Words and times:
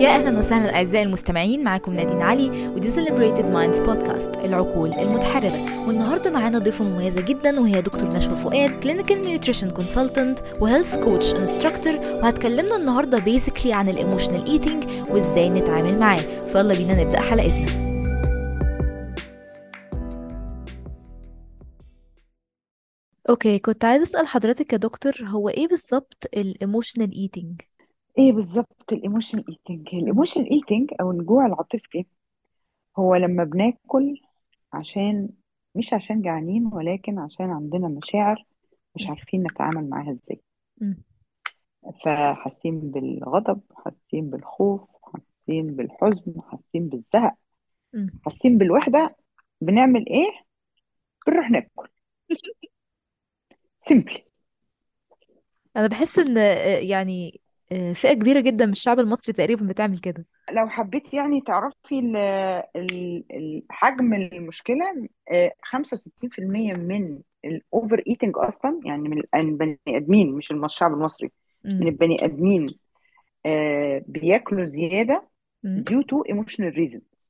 يا 0.00 0.08
أهلا 0.08 0.38
وسهلا 0.38 0.74
أعزائي 0.74 1.04
المستمعين 1.04 1.64
معاكم 1.64 1.94
نادين 1.94 2.22
علي 2.22 2.68
ودي 2.68 2.90
Celebrated 2.90 3.44
Minds 3.44 3.82
بودكاست 3.82 4.36
العقول 4.36 4.90
المتحررة. 4.90 5.86
والنهاردة 5.88 6.30
معانا 6.30 6.58
ضيفة 6.58 6.84
مميزة 6.84 7.22
جدا 7.24 7.60
وهي 7.60 7.82
دكتور 7.82 8.16
نشوى 8.16 8.36
فؤاد 8.36 8.70
clinical 8.80 9.20
nutrition 9.20 9.70
consultant 9.70 10.38
و 10.60 10.65
health 10.65 10.96
coach 10.96 11.34
instructor 11.34 11.94
وهتكلمنا 11.94 12.76
النهارده 12.76 13.18
basically 13.18 13.72
عن 13.72 13.88
ال 13.88 13.94
emotional 13.94 14.46
eating 14.46 14.84
وإزاي 15.10 15.50
نتعامل 15.50 15.98
معاه. 15.98 16.46
فيلا 16.46 16.74
بينا 16.74 17.02
نبدأ 17.04 17.20
حلقتنا. 17.20 17.86
Okay 23.28 23.58
كنت 23.58 23.84
عايزة 23.84 24.02
أسأل 24.02 24.26
حضرتك 24.26 24.72
يا 24.72 24.78
دكتور 24.78 25.12
هو 25.24 25.48
إيه 25.48 25.68
بالظبط 25.68 26.24
ال 26.36 26.44
emotional 26.44 27.12
eating 27.16 27.60
إيه 28.18 28.32
بالظبط 28.32 28.92
ال 28.92 28.97
emotional 28.97 29.44
eating 29.48 29.94
ال 29.94 29.99
emotional 29.99 30.42
eating 30.42 30.90
أو 31.00 31.10
الجوع 31.10 31.46
العاطفي 31.46 32.04
هو 32.98 33.14
لما 33.14 33.44
بناكل 33.44 34.20
عشان 34.72 35.28
مش 35.74 35.92
عشان 35.94 36.22
جعانين 36.22 36.66
ولكن 36.66 37.18
عشان 37.18 37.50
عندنا 37.50 37.88
مشاعر 37.88 38.44
مش 38.96 39.06
عارفين 39.06 39.42
نتعامل 39.42 39.88
معاها 39.90 40.10
إزاي. 40.10 40.40
فحاسين 42.04 42.90
بالغضب 42.90 43.60
حاسين 43.74 44.30
بالخوف 44.30 44.80
حاسين 45.02 45.76
بالحزن 45.76 46.34
حاسين 46.42 46.88
بالزهق. 46.88 47.34
حاسين 48.24 48.58
بالوحدة 48.58 49.16
بنعمل 49.60 50.06
إيه؟ 50.08 50.30
بنروح 51.26 51.50
ناكل. 51.50 51.88
Simply 53.80 54.26
أنا 55.76 55.86
بحس 55.86 56.18
إن 56.18 56.38
آه، 56.38 56.78
يعني 56.78 57.40
فئة 57.70 58.12
كبيرة 58.14 58.40
جدا 58.40 58.66
من 58.66 58.72
الشعب 58.72 58.98
المصري 58.98 59.32
تقريبا 59.32 59.66
بتعمل 59.66 59.98
كده. 59.98 60.26
لو 60.52 60.68
حبيت 60.68 61.14
يعني 61.14 61.40
تعرفي 61.40 62.00
حجم 63.70 64.14
المشكلة 64.14 65.08
آه، 65.32 65.52
65% 65.62 66.74
من 66.74 67.18
ال 67.44 68.02
overeating 68.08 68.32
أصلا 68.36 68.80
يعني 68.84 69.08
من 69.08 69.22
البني 69.34 69.78
آدمين 69.88 70.32
مش 70.32 70.52
الشعب 70.52 70.92
المصري 70.92 71.30
من 71.64 71.88
البني 71.88 72.24
آدمين 72.24 72.66
آه، 73.46 74.02
بياكلوا 74.06 74.64
زيادة 74.64 75.28
due 75.66 76.02
to 76.02 76.32
emotional 76.34 76.74
reasons. 76.76 77.26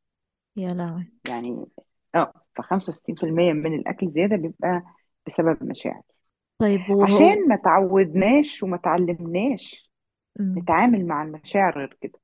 يا 0.57 0.69
لهوي. 0.75 1.13
يعني 1.29 1.67
آه 2.15 2.33
ف 2.55 2.61
65% 2.61 3.25
من 3.53 3.75
الأكل 3.75 4.09
زيادة 4.09 4.37
بيبقى 4.37 4.83
بسبب 5.27 5.65
مشاعر. 5.65 6.03
طيب 6.59 6.81
وهو 6.91 7.05
عشان 7.05 7.49
ما 7.49 7.57
تعودناش 7.57 8.63
وما 8.63 8.77
تعلمناش 8.77 9.86
نتعامل 10.41 11.07
مع 11.07 11.23
المشاعر 11.23 11.79
غير 11.79 11.99
كده. 12.01 12.19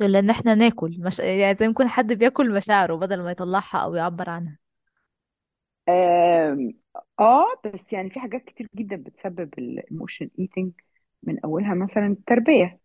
غير 0.00 0.18
إن 0.18 0.30
إحنا 0.30 0.54
ناكل 0.54 0.96
مش... 1.00 1.18
يعني 1.18 1.54
زي 1.54 1.66
ما 1.66 1.70
يكون 1.70 1.88
حد 1.88 2.12
بياكل 2.12 2.54
مشاعره 2.54 2.94
بدل 2.94 3.22
ما 3.22 3.30
يطلعها 3.30 3.78
أو 3.78 3.94
يعبر 3.94 4.30
عنها. 4.30 4.58
آم، 5.88 6.72
آه 7.20 7.46
بس 7.64 7.92
يعني 7.92 8.10
في 8.10 8.20
حاجات 8.20 8.44
كتير 8.44 8.68
جدا 8.76 8.96
بتسبب 8.96 9.58
ال 9.58 9.65
emotional 9.65 10.30
eating 10.38 10.72
من 11.22 11.40
أولها 11.44 11.74
مثلا 11.74 12.06
التربية. 12.06 12.80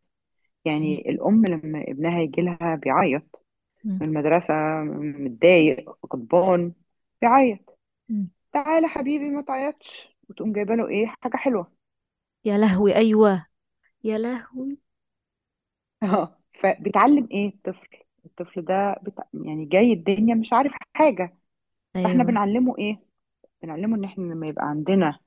يعني 0.66 1.10
الأم 1.10 1.46
لما 1.46 1.84
ابنها 1.88 2.22
يجي 2.22 2.42
لها 2.42 2.76
بيعيط 2.76 3.46
من 3.84 4.02
المدرسة 4.02 4.54
متضايق 4.84 5.98
غضبان 6.14 6.74
بيعيط. 7.22 7.80
تعالى 8.54 8.88
حبيبي 8.88 9.30
ما 9.30 9.42
تعيطش. 9.42 10.18
وتقوم 10.30 10.54
جايبة 10.54 10.76
له 10.76 10.88
إيه؟ 10.88 11.06
حاجة 11.22 11.38
حلوة. 11.38 11.72
يا 12.46 12.58
لهوي 12.58 12.96
أيوه. 12.96 13.46
يا 14.04 14.18
لهوي. 14.18 14.78
آه 16.04 16.38
فبيتعلم 16.62 17.28
إيه 17.32 17.48
الطفل؟ 17.50 17.88
الطفل 18.26 18.62
ده 18.66 18.94
بتع... 19.04 19.24
يعني 19.34 19.66
جاي 19.66 19.94
الدنيا 19.94 20.36
مش 20.36 20.54
عارف 20.54 20.74
حاجة. 20.96 21.38
فاحنا 22.04 22.24
أيوه. 22.24 22.24
بنعلمه 22.24 22.78
إيه؟ 22.80 23.02
بنعلمه 23.64 23.98
ان 23.98 24.04
إحنا 24.04 24.24
لما 24.24 24.48
يبقى 24.48 24.66
عندنا 24.70 25.20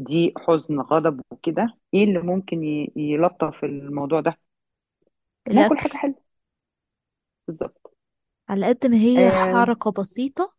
ضيق 0.00 0.38
حزن 0.40 0.80
غضب 0.80 1.22
وكده 1.30 1.78
إيه 1.94 2.04
اللي 2.04 2.20
ممكن 2.20 2.64
ي- 2.64 2.92
يلطف 2.96 3.64
الموضوع 3.64 4.20
ده؟ 4.20 4.38
ناكل 5.50 5.76
الأكل. 5.76 5.78
حاجة 5.78 5.96
حلوة. 5.96 6.22
بالظبط. 7.46 7.96
على 8.48 8.66
قد 8.68 8.86
ما 8.86 8.96
هي 8.96 9.28
آه. 9.28 9.30
حركة 9.30 9.90
بسيطة 9.92 10.54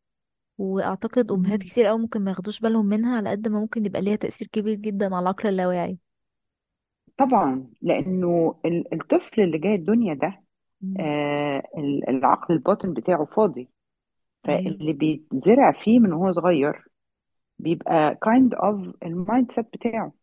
وأعتقد 0.58 1.32
أمهات 1.32 1.60
مم. 1.60 1.68
كتير 1.68 1.88
قوي 1.88 2.00
ممكن 2.00 2.22
ما 2.24 2.32
ياخدوش 2.32 2.60
بالهم 2.60 2.86
منها 2.86 3.18
على 3.18 3.30
قد 3.32 3.48
ما 3.48 3.60
ممكن 3.60 3.86
يبقى 3.86 4.02
ليها 4.02 4.16
تأثير 4.16 4.48
كبير 4.48 4.76
جدا 4.76 5.06
على 5.16 5.24
العقل 5.24 5.50
اللاواعي. 5.50 6.00
طبعا 7.18 7.68
لأنه 7.82 8.56
ال- 8.66 8.94
الطفل 8.94 9.42
اللي 9.42 9.58
جاي 9.58 9.76
الدنيا 9.76 10.14
ده 10.14 10.42
آه 11.00 11.64
ال- 11.78 12.10
العقل 12.10 12.54
الباطن 12.54 12.94
بتاعه 12.94 13.26
فاضي. 13.26 13.70
أيوه. 14.50 14.62
فاللي 14.64 14.94
بيتزرع 14.94 15.72
فيه 15.72 16.00
من 16.00 16.14
وهو 16.14 16.32
صغير 16.32 16.84
بيبقى 17.60 18.18
kind 18.26 18.58
of 18.58 18.94
ال 19.06 19.52
mindset 19.52 19.66
بتاعه 19.74 20.14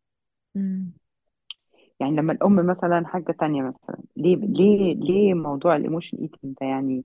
يعني 2.00 2.16
لما 2.16 2.32
الأم 2.32 2.66
مثلا 2.66 3.06
حاجة 3.06 3.32
تانية 3.32 3.62
مثلا 3.62 4.03
ليه 4.16 4.37
ليه 4.37 4.94
ليه 4.94 5.34
موضوع 5.34 5.76
ال 5.77 5.81
emotional 5.81 6.17
eating 6.19 6.55
ده؟ 6.61 6.66
يعني 6.66 7.05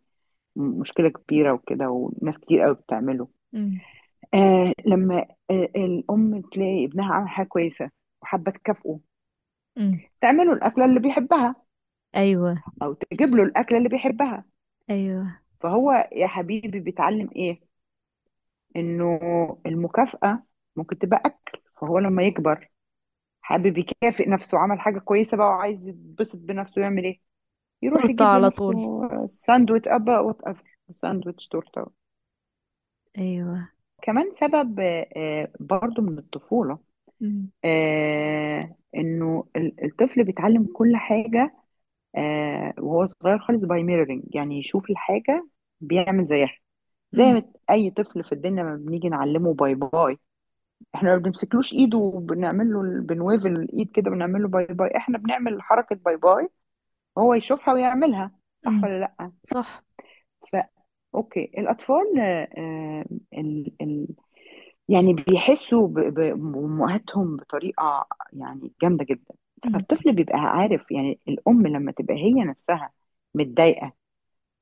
م- 0.56 0.80
مشكلة 0.82 1.10
كبيرة 1.10 1.54
وكده 1.54 1.90
وناس 1.90 2.38
كتير 2.38 2.62
قوي 2.62 2.74
بتعمله. 2.76 3.28
آه 4.34 4.74
لما 4.86 5.26
آه 5.52 5.70
الأم 5.76 6.42
تلاقي 6.42 6.86
ابنها 6.86 7.14
عمل 7.14 7.30
حاجة 7.30 7.48
كويسة 7.48 7.90
وحابة 8.22 8.52
تكافئه 8.52 9.00
امم 9.80 10.00
تعمله 10.22 10.54
الأكلة 10.54 10.86
اللي 10.86 11.00
بيحبها. 11.00 11.56
أيوه. 12.16 12.64
أو 12.82 12.94
تجيب 12.94 13.30
له 13.30 13.44
الأكلة 13.44 13.78
اللي 13.78 13.90
بيحبها. 13.90 14.46
أيوه. 14.90 15.40
فهو 15.62 16.10
يا 16.12 16.28
حبيبي 16.28 16.80
بيتعلم 16.80 17.30
إيه؟ 17.36 17.62
إنه 18.76 19.20
المكافأة 19.66 20.44
ممكن 20.76 20.98
تبقى 20.98 21.22
أكل. 21.26 21.62
فهو 21.82 22.00
لما 22.00 22.24
يكبر 22.24 22.70
حابب 23.42 23.78
يكافئ 23.78 24.30
نفسه 24.30 24.58
عمل 24.58 24.80
حاجة 24.80 25.00
كويسة 25.00 25.38
بقى 25.38 25.48
وعايز 25.48 25.88
يتبسط 25.88 26.36
بنفسه 26.36 26.82
يعمل 26.82 27.04
إيه؟ 27.04 27.20
يروح 27.82 27.98
تورتة 27.98 28.12
يجيب 28.12 28.22
على 28.22 28.44
لنفسه 28.46 28.72
طول. 28.72 29.30
ساندويتش 29.30 29.88
بقى 29.88 30.20
whatever 30.20 30.78
ساندويتش 30.96 31.48
تورتة. 31.48 31.86
أيوه. 33.18 33.70
كمان 34.02 34.32
سبب 34.42 34.80
آه، 34.80 35.52
برضو 35.60 36.02
من 36.02 36.18
الطفولة 36.18 36.80
آه 37.66 38.76
إنه 38.96 39.46
ال- 39.56 39.86
الطفل 39.86 40.24
بيتعلم 40.24 40.68
كل 40.74 40.96
حاجة 40.96 41.56
آه 42.16 42.74
وهو 42.80 43.10
صغير 43.24 43.40
خالص 43.40 43.66
by 43.66 43.84
mirroring 43.84 44.24
يعني 44.36 44.60
يشوف 44.60 44.90
الحاجة 44.90 45.48
بيعمل 45.82 46.28
زيها. 46.28 46.58
زي 47.14 47.34
ما 47.34 47.44
أي 47.70 47.90
طفل 47.92 48.24
في 48.24 48.32
الدنيا 48.32 48.64
لما 48.64 48.76
بنيجي 48.76 49.10
نعلمه 49.10 49.54
باي 49.54 49.76
باي 49.76 50.18
إحنا 50.96 51.10
ما 51.12 51.18
بنمسكلوش 51.18 51.74
إيده 51.74 51.98
وبنعمل 51.98 52.74
له 52.74 53.02
بن 53.02 53.13
wave 53.13 53.36
له 53.36 53.48
الإيد 53.48 53.92
كده 53.92 54.12
بنعمل 54.12 54.42
له 54.42 54.48
باي 54.48 54.66
باي 54.66 54.98
إحنا 54.98 55.18
بنعمل 55.18 55.62
حركة 55.62 55.96
باي 55.96 56.18
باي 56.18 56.50
هو 57.18 57.34
يشوفها 57.34 57.74
ويعملها 57.74 58.32
صح 58.66 58.84
ولا 58.84 59.00
لأ؟ 59.00 59.32
صح. 59.44 59.84
ف 60.52 60.56
أوكي. 61.16 61.52
الأطفال 61.58 62.20
آه 62.20 62.48
آه، 62.58 63.06
ال... 63.40 63.72
ال... 63.82 64.08
يعني 64.90 65.14
بيحسوا 65.14 65.88
ب- 65.88 65.94
ب- 66.00 66.20
بأمهاتهم 66.54 67.38
بطريقة 67.38 68.08
يعني 68.34 68.74
جامدة 68.84 69.06
جدا. 69.06 69.36
فالطفل 69.74 70.14
بيبقى 70.16 70.38
عارف 70.40 70.92
يعني 70.92 71.20
الأم 71.28 71.68
لما 71.68 71.92
تبقى 71.92 72.16
هي 72.16 72.34
نفسها 72.34 72.94
متضايقة 73.36 73.94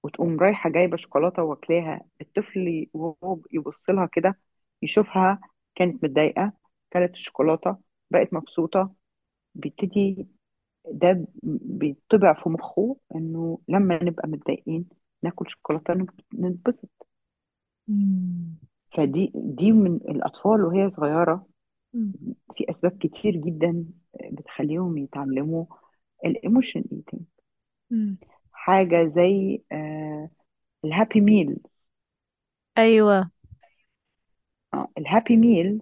وتقوم 0.04 0.40
رايحة 0.40 0.70
جايبة 0.70 0.98
شوكولاتة 0.98 1.44
واكلاها 1.44 2.02
الطفل 2.22 2.88
وهو 2.94 3.40
يبص 3.54 3.76
لها 3.90 4.06
كده 4.14 4.40
يشوفها 4.84 5.42
كانت 5.76 6.04
متضايقة 6.06 6.54
كانت 6.92 7.16
الشوكولاتة 7.16 7.78
بقت 8.12 8.34
مبسوطة 8.34 8.94
بيبتدي 9.56 10.28
ده 10.92 11.28
بيطبع 11.44 12.34
في 12.34 12.50
مخه 12.50 12.98
إنه 13.16 13.60
لما 13.70 14.04
نبقى 14.04 14.30
متضايقين 14.30 14.90
ناكل 15.24 15.46
نتبسط 16.40 17.08
امم 17.90 18.58
فدي 18.96 19.32
دي 19.36 19.72
من 19.72 19.96
الأطفال 19.96 20.64
وهي 20.66 20.90
صغيرة. 20.90 21.48
في 22.58 22.66
أسباب 22.70 22.98
كتير 22.98 23.36
جدا 23.36 23.86
بتخليهم 24.32 24.98
يتعلموا 24.98 25.66
ال 26.26 26.31
emotional 26.31 26.84
eating 26.92 27.22
امم 27.92 28.18
حاجة 28.52 29.08
زي 29.16 29.62
ال 30.86 30.92
happy 30.92 31.22
meal 31.22 31.58
أيوه. 32.78 33.32
ال 34.98 35.04
happy 35.04 35.38
meal 35.38 35.82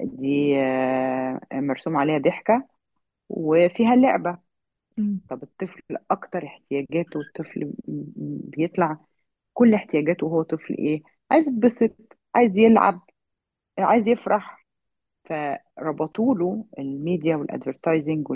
دي 0.00 0.60
آه، 0.60 1.40
مرسوم 1.52 1.96
عليها 1.96 2.18
ضحكة 2.18 2.68
وفيها 3.28 3.94
لعبة. 3.94 4.38
امم 4.98 5.20
طب 5.30 5.42
الطفل 5.42 5.82
أكتر 6.10 6.46
احتياجاته 6.46 7.20
الطفل 7.20 7.72
بيطلع 8.56 8.98
كل 9.54 9.74
احتياجاته 9.74 10.26
وهو 10.26 10.42
طفل 10.42 10.74
إيه؟ 10.78 11.02
عايز 11.30 11.48
يتبسط 11.48 12.11
عايز 12.34 12.56
يلعب 12.56 13.00
عايز 13.78 14.08
يفرح. 14.08 14.62
فربطوا 15.24 16.34
له 16.34 16.64
الميديا 16.78 17.36
وال 17.36 17.50
advertising 17.50 18.26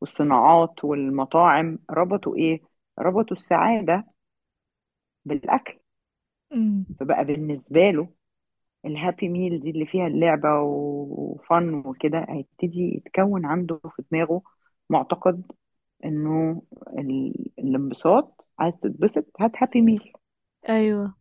والصناعات 0.00 0.84
والمطاعم. 0.84 1.78
ربطوا 1.90 2.36
إيه؟ 2.36 2.60
ربطوا 2.98 3.36
السعادة 3.36 4.04
بالأكل. 5.24 5.78
مم. 6.52 6.84
فبقى 7.00 7.24
بالنسبة 7.24 7.90
له 7.90 8.08
ال 8.84 8.91
happy 8.91 9.28
meal 9.28 9.60
دي 9.60 9.70
اللي 9.70 9.86
فيها 9.86 10.06
اللعبة 10.06 10.60
و 10.60 10.88
fun 10.88 11.74
وكده 11.86 12.26
هيبتدي 12.28 12.96
يتكون 12.96 13.46
عنده 13.46 13.80
في 13.96 14.02
دماغه 14.12 14.42
معتقد 14.90 15.52
إنه 16.04 16.62
ال- 16.98 17.50
الانبساط 17.58 18.46
عايز 18.58 18.74
تتبسط 18.82 19.26
هات 19.40 19.50
happy 19.56 19.80
meal 19.82 20.12
أيوه. 20.68 21.14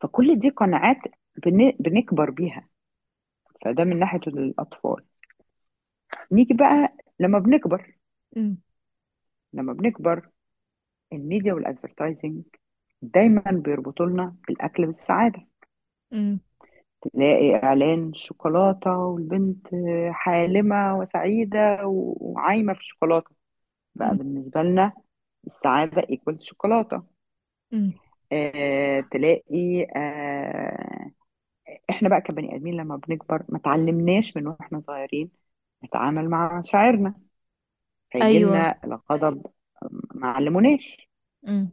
فكل 0.00 0.38
دي 0.38 0.50
قناعات 0.50 0.96
بن- 1.46 1.76
بنكبر 1.80 2.30
بيها 2.30 2.68
فده 3.64 3.84
من 3.84 3.98
ناحية 3.98 4.20
الأطفال 4.26 5.04
نيجي 6.32 6.54
بقى 6.54 6.96
لما 7.20 7.38
بنكبر. 7.38 7.94
لما 9.52 9.72
بنكبر 9.72 10.28
الميديا 11.12 11.52
وال 11.54 11.67
advertising 11.67 12.42
دايما 13.02 13.42
بيربطوا 13.50 14.06
لنا 14.06 14.36
الأكل 14.50 14.86
بالسعادة. 14.86 15.46
تلاقي 17.02 17.54
إعلان 17.64 18.14
شوكولاتة 18.14 18.98
والبنت 18.98 19.68
حالمة 20.10 20.98
وسعيدة 20.98 21.78
وعايمة 21.86 22.72
في 22.74 22.80
الشوكولاتة 22.80 23.30
بقى. 23.94 24.16
بالنسبة 24.16 24.62
لنا 24.62 24.92
السعادة 25.46 26.02
equal 26.10 26.42
شوكولاتة. 26.42 27.02
آه 28.32 29.00
تلاقي 29.00 29.86
آه 29.96 30.97
إحنا 31.90 32.08
بقى 32.08 32.20
كبني 32.20 32.56
آدمين 32.56 32.74
لما 32.74 32.96
بنكبر 32.96 33.44
ما 33.48 33.58
تعلمناش 33.58 34.36
من 34.36 34.46
وإحنا 34.46 34.80
صغيرين 34.80 35.30
نتعامل 35.84 36.28
مع 36.28 36.58
مشاعرنا 36.58 37.14
فيجي 38.10 38.24
أيوه. 38.24 38.50
لنا 38.50 38.80
الغضب 38.84 39.46
ما 40.14 40.28
علموناش. 40.28 41.08
مم. 41.42 41.70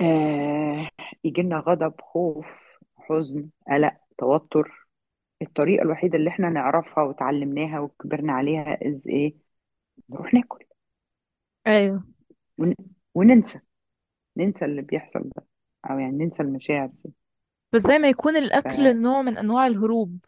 آه 0.00 0.88
يجي 1.24 1.42
لنا 1.42 1.58
غضب 1.58 2.00
خوف 2.00 2.46
حزن 2.96 3.48
قلق 3.70 3.96
توتر. 4.18 4.88
الطريقة 5.42 5.82
الوحيدة 5.82 6.18
اللي 6.18 6.30
إحنا 6.30 6.50
نعرفها 6.50 7.04
وتعلمناها 7.04 7.80
وكبرنا 7.80 8.32
عليها 8.32 8.78
is 8.86 9.06
إيه؟ 9.08 9.34
نروح 10.10 10.34
ناكل. 10.34 10.64
أيوه. 11.66 12.04
ون... 12.58 12.74
وننسى. 13.14 13.60
ننسى 14.36 14.64
اللي 14.64 14.82
بيحصل 14.82 15.30
ده. 15.36 15.46
أو 15.90 15.98
يعني 15.98 16.24
ننسى 16.24 16.42
المشاعر 16.42 16.86
دي. 17.04 17.12
بس 17.72 17.82
زي 17.82 17.98
ما 17.98 18.08
يكون 18.08 18.36
الأكل 18.36 19.02
نوع 19.02 19.22
من 19.22 19.38
أنواع 19.38 19.66
الهروب. 19.66 20.18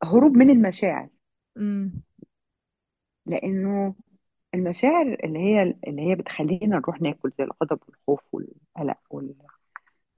فهروب 0.00 0.36
من 0.36 0.50
المشاعر. 0.50 1.08
مم. 1.56 1.92
لأنه 3.26 3.94
المشاعر 4.54 5.16
اللي 5.24 5.38
هي 5.38 5.62
اللي 5.62 6.02
هي 6.02 6.14
بتخلينا 6.14 6.76
نروح 6.76 7.02
ناكل 7.02 7.30
زي 7.38 7.44
الغضب 7.44 7.78
والخوف 7.88 8.20
والقلق 8.32 8.98
وال... 9.10 9.34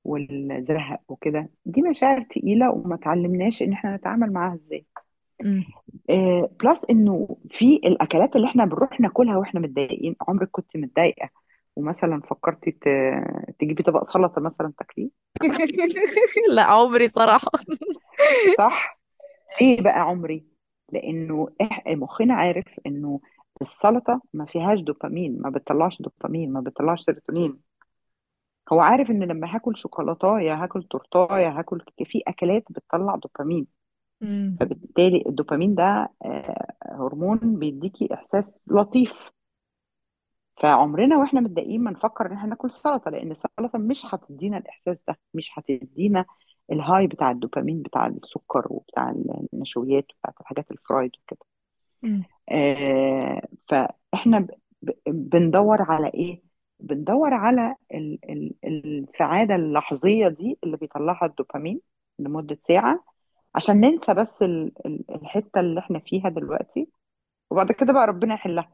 والزهق 0.04 1.00
وكده 1.08 1.50
دي 1.64 1.82
مشاعر 1.82 2.22
تقيلة 2.22 2.70
وما 2.70 2.96
تعلمناش 2.96 3.62
إن 3.62 3.72
إحنا 3.72 3.96
نتعامل 3.96 4.32
معاها 4.32 4.54
إزاي. 4.54 4.86
مم. 5.42 5.64
آه 6.10 6.50
plus 6.64 6.84
إنه 6.90 7.36
في 7.50 7.76
الأكلات 7.76 8.36
اللي 8.36 8.46
إحنا 8.46 8.64
بنروح 8.64 9.00
ناكلها 9.00 9.36
وإحنا 9.36 9.60
متضايقين 9.60 10.16
عمرك 10.28 10.48
كنت 10.50 10.76
متضايقة. 10.76 11.28
ومثلا 11.76 12.20
فكرتي 12.20 12.70
ت... 12.70 12.84
تجيبي 13.58 13.82
طبق 13.82 14.10
سلطة 14.10 14.40
مثلا 14.40 14.72
تاكليه؟ 14.78 15.08
لا 16.54 16.62
عمري 16.62 17.08
صراحة. 17.08 17.50
صح. 18.58 18.98
ليه 19.60 19.82
بقى 19.82 20.00
عمري؟ 20.00 20.46
لأنه 20.92 21.48
إح... 21.60 21.82
مخنا 21.88 22.34
عارف 22.34 22.80
إنه 22.86 23.20
السلطة 23.62 24.20
ما 24.32 24.44
فيهاش 24.44 24.80
دوبامين 24.80 25.40
ما 25.40 25.50
بتطلعش 25.50 26.02
دوبامين 26.02 26.52
ما 26.52 26.60
بتطلعش 26.60 27.00
سيروتونين. 27.00 27.58
هو 28.72 28.80
عارف 28.80 29.10
إن 29.10 29.22
لما 29.22 29.54
هاكل 29.54 29.76
شوكولاتايه 29.76 30.54
هاكل 30.54 30.82
تورتايه 30.82 31.48
هاكل 31.48 31.80
في 32.04 32.22
أكلات 32.28 32.64
بتطلع 32.70 33.16
دوبامين. 33.16 33.66
مم. 34.20 34.56
فبالتالي 34.60 35.24
الدوبامين 35.26 35.74
ده 35.74 36.08
آه، 36.24 36.72
هرمون 36.84 37.38
بيديكي 37.58 38.14
إحساس 38.14 38.52
لطيف. 38.66 39.30
فعمرنا 40.60 41.16
وإحنا 41.16 41.40
متضايقين 41.40 41.82
ما 41.82 41.90
نفكر 41.90 42.26
إن 42.26 42.32
إحنا 42.32 42.49
ناكل 42.49 42.70
سلطة 42.70 43.10
لأن 43.10 43.31
السلطة 43.31 43.78
مش 43.78 44.14
هتدينا 44.14 44.58
الإحساس 44.58 44.96
ده 45.08 45.19
مش 45.34 45.50
هتدينا 45.58 46.25
الهاي 46.72 47.06
بتاع 47.06 47.31
الدوبامين 47.31 47.82
بتاع 47.82 48.06
السكر 48.06 48.66
وبتاع 48.70 49.14
النشويات 49.52 50.04
وبتاع 50.12 50.32
الحاجات 50.40 50.70
الفرايد 50.70 51.10
وكده. 51.22 51.46
آه، 52.50 53.43
فإحنا 53.69 54.46
بندور 55.06 55.82
على 55.82 56.08
إيه؟ 56.14 56.43
بندور 56.81 57.34
على 57.34 57.76
ال 57.94 58.19
ال 58.31 58.55
السعادة 58.64 59.55
اللحظية 59.55 60.28
دي 60.28 60.58
اللي 60.64 60.76
بيطلعها 60.76 61.26
الدوبامين 61.26 61.81
لمدة 62.19 62.58
ساعة 62.69 63.05
عشان 63.55 63.81
ننسى 63.81 64.14
بس 64.14 64.43
ال 64.43 64.72
ال 64.87 65.05
الحتة 65.14 65.60
اللي 65.60 65.81
إحنا 65.81 65.98
فيها 65.98 66.28
دلوقتي 66.28 66.88
وبعد 67.50 67.72
كده 67.72 67.93
بقى 67.93 68.06
ربنا 68.06 68.34
يحلها. 68.34 68.70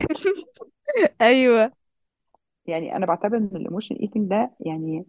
أيوه. 1.20 1.72
يعني 2.66 2.96
أنا 2.96 3.06
بعتبر 3.06 3.36
إن 3.36 3.50
ال 3.56 3.60
emotional 3.60 3.94
eating 3.96 4.30
ده 4.30 4.50
يعني 4.60 5.06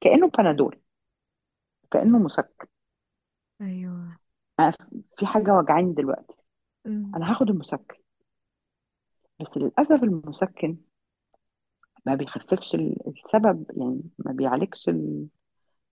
كأنه 0.00 0.28
بنادول 0.38 0.80
كأنه 1.90 2.18
مسكن 2.18 2.66
أيوه. 3.60 4.18
أنا 4.60 4.72
في 5.18 5.26
حاجة 5.26 5.54
وجعاني 5.54 5.92
دلوقتي. 5.92 6.34
مم. 6.84 7.12
أنا 7.16 7.30
هاخد 7.32 7.50
المسكن 7.50 7.96
بس 9.40 9.56
للأسف 9.56 10.02
المسكن 10.02 10.76
ما 12.06 12.14
بيخففش 12.14 12.74
ال- 12.74 13.08
السبب 13.08 13.66
يعني 13.76 14.02
ما 14.18 14.32
بيعالجش 14.32 14.90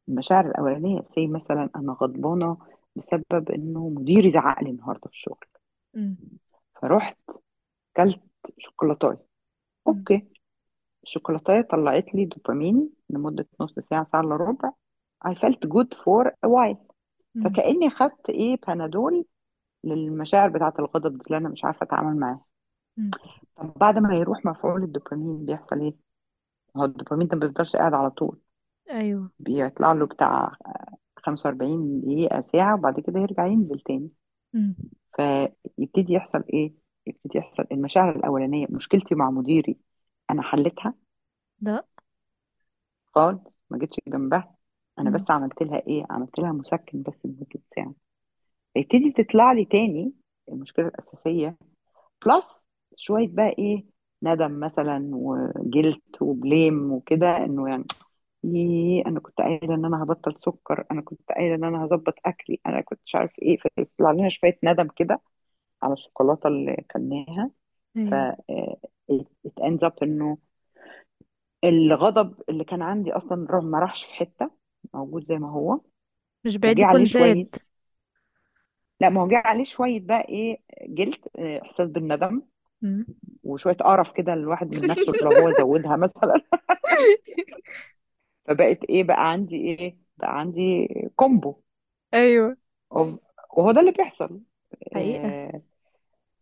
المشاعر 0.09 0.47
الأولانية. 0.51 1.01
زي 1.17 1.27
مثلا 1.27 1.71
أنا 1.77 1.93
غضبانة 1.93 2.59
بسبب 2.97 3.51
إنه 3.51 3.89
مديري 3.89 4.31
زعق 4.31 4.63
لي 4.63 4.71
النهاردة 4.71 5.01
في 5.09 5.15
الشغل. 5.15 5.47
مم. 5.95 6.17
فرحت 6.83 7.19
كلت 7.97 8.21
شوكولاتاية 8.58 9.19
مم. 9.87 9.94
أوكي 9.97 10.29
الشوكولاتاية 11.05 11.62
طلعت 11.62 12.14
لي 12.14 12.25
دوبامين 12.25 12.91
لمدة 13.11 13.47
نص 13.61 13.75
ساعة 13.91 14.06
ساعة 14.12 14.20
إلا 14.20 14.37
ربع 14.37 14.73
I 15.26 15.35
felt 15.35 15.69
good 15.69 15.94
for 16.05 16.26
a 16.47 16.49
while. 16.49 16.79
فكأني 17.44 17.91
خدت 17.91 18.31
إيه 18.31 18.56
بنادول 18.69 19.25
للمشاعر 19.85 20.48
بتاعة 20.48 20.75
الغضب 20.79 21.19
دي 21.19 21.25
اللي 21.27 21.36
أنا 21.36 21.48
مش 21.48 21.65
عارفة 21.65 21.84
أتعامل 21.84 22.17
معاها. 22.20 22.44
طب 23.56 23.72
بعد 23.77 23.98
ما 23.98 24.17
يروح 24.17 24.44
مفعول 24.44 24.82
الدوبامين 24.82 25.44
بيحصل 25.46 25.81
إيه؟ 25.81 25.94
هو 26.77 26.84
الدوبامين 26.84 27.29
ده 27.29 27.36
ما 27.36 27.46
بيفضلش 27.46 27.77
قاعد 27.77 27.94
على 27.94 28.10
طول 28.10 28.41
أيوه 28.91 29.31
بيطلع 29.39 29.93
له 29.93 30.06
بتاع 30.06 30.53
45 31.19 32.01
دقيقة 32.01 32.44
ساعة 32.53 32.75
وبعد 32.75 33.01
كده 33.01 33.20
يرجع 33.20 33.46
ينزل 33.46 33.81
تاني 33.81 34.10
مم. 34.55 34.75
فيبتدي 35.17 36.13
يحصل 36.13 36.44
إيه 36.53 36.72
يبتدي 37.07 37.39
يحصل. 37.39 37.65
المشاعر 37.73 38.17
الأولانية 38.17 38.67
مشكلتي 38.71 39.15
مع 39.15 39.31
مديري 39.31 39.77
أنا 40.31 40.43
حلتها؟ 40.43 40.95
لا. 41.61 41.85
خالص 43.15 43.41
ما 43.71 43.79
جيتش 43.79 43.97
جنبها. 44.09 44.55
أنا 44.99 45.11
مم. 45.11 45.17
بس 45.19 45.31
عملت 45.31 45.63
لها 45.63 45.83
إيه؟ 45.87 46.05
عملت 46.11 46.39
لها 46.39 46.53
مسكن 46.53 47.03
بس 47.03 47.15
لمدة 47.25 47.61
ساعة. 47.77 47.95
فيبتدي 48.75 49.13
تطلع 49.13 49.53
لي 49.53 49.67
تاني 49.67 50.15
المشكلة 50.49 50.89
الأساسية. 50.89 51.57
بلس 52.27 52.47
شوية 52.97 53.29
بقى 53.29 53.49
إيه؟ 53.61 53.87
ندم 54.23 54.61
مثلا 54.61 55.11
وجلت 55.15 56.23
وبليم 56.23 56.93
وكده 56.93 57.37
إنه 57.39 57.71
يعني 57.71 57.85
ييه 58.45 59.07
أنا 59.07 59.21
كنت 59.21 59.39
قايلة 59.39 59.75
إن 59.75 59.85
أنا 59.85 60.03
هبطل 60.03 60.35
سكر 60.41 60.85
أنا 60.93 61.03
كنت 61.03 61.21
قايلة 61.33 61.55
إن 61.55 61.65
أنا 61.65 61.85
هظبط 61.85 62.15
أكلي 62.27 62.61
أنا 62.67 62.81
كنت 62.81 63.01
مش 63.07 63.15
عارف 63.17 63.33
إيه. 63.43 63.59
فيطلع 63.77 64.13
لنا 64.13 64.29
شوية 64.31 64.59
ندم 64.65 64.89
كده. 64.97 65.21
على 65.82 65.93
الشوكولاتة 65.93 66.46
اللي 66.46 66.84
كلناها 66.91 67.51
ف 67.94 67.99
أيوه 67.99 68.37
آه، 68.51 68.77
it 69.13 69.25
it 69.46 69.63
ends 69.65 69.89
up 69.89 70.03
إنه 70.03 70.39
الغضب 71.65 72.34
اللي 72.49 72.65
كان 72.65 72.82
عندي 72.82 73.13
أصلا 73.13 73.46
رغم 73.51 73.65
ما 73.65 73.79
راحش 73.79 74.05
في 74.05 74.15
حتة 74.15 74.51
موجود 74.94 75.27
زي 75.29 75.39
ما 75.39 75.51
هو. 75.51 75.81
مش 76.44 76.56
بعيد 76.56 76.79
يكون 76.79 76.91
عليه 76.91 77.05
شوية. 77.05 77.34
زاد. 77.34 77.56
لا 79.01 79.08
ما 79.08 79.22
هو 79.22 79.29
جه 79.29 79.43
عليه 79.44 79.65
شوية 79.65 80.01
بقى 80.06 80.20
إيه 80.29 80.60
جلد 80.82 81.19
آه، 81.39 81.63
إحساس 81.63 81.89
بالندم. 81.89 82.43
مم. 82.82 83.06
وشوية 83.44 83.75
قرف 83.75 84.13
كده 84.13 84.32
الواحد 84.32 84.81
من 84.81 84.89
نفسه 84.91 85.13
لو 85.22 85.43
هو 85.43 85.51
زودها 85.53 85.96
مثلا. 85.96 86.41
فبقت 88.49 88.84
إيه 88.84 89.05
بقى 89.05 89.31
عندي 89.31 89.56
إيه 89.56 89.96
بقى 90.17 90.39
عندي 90.41 90.89
combo 91.17 91.60
أيوه. 92.15 92.56
وهو 92.91 93.72
ده 93.72 93.81
اللي 93.81 93.93
بيحصل. 93.93 94.41
حقيقة. 94.94 95.36
آه 95.48 95.62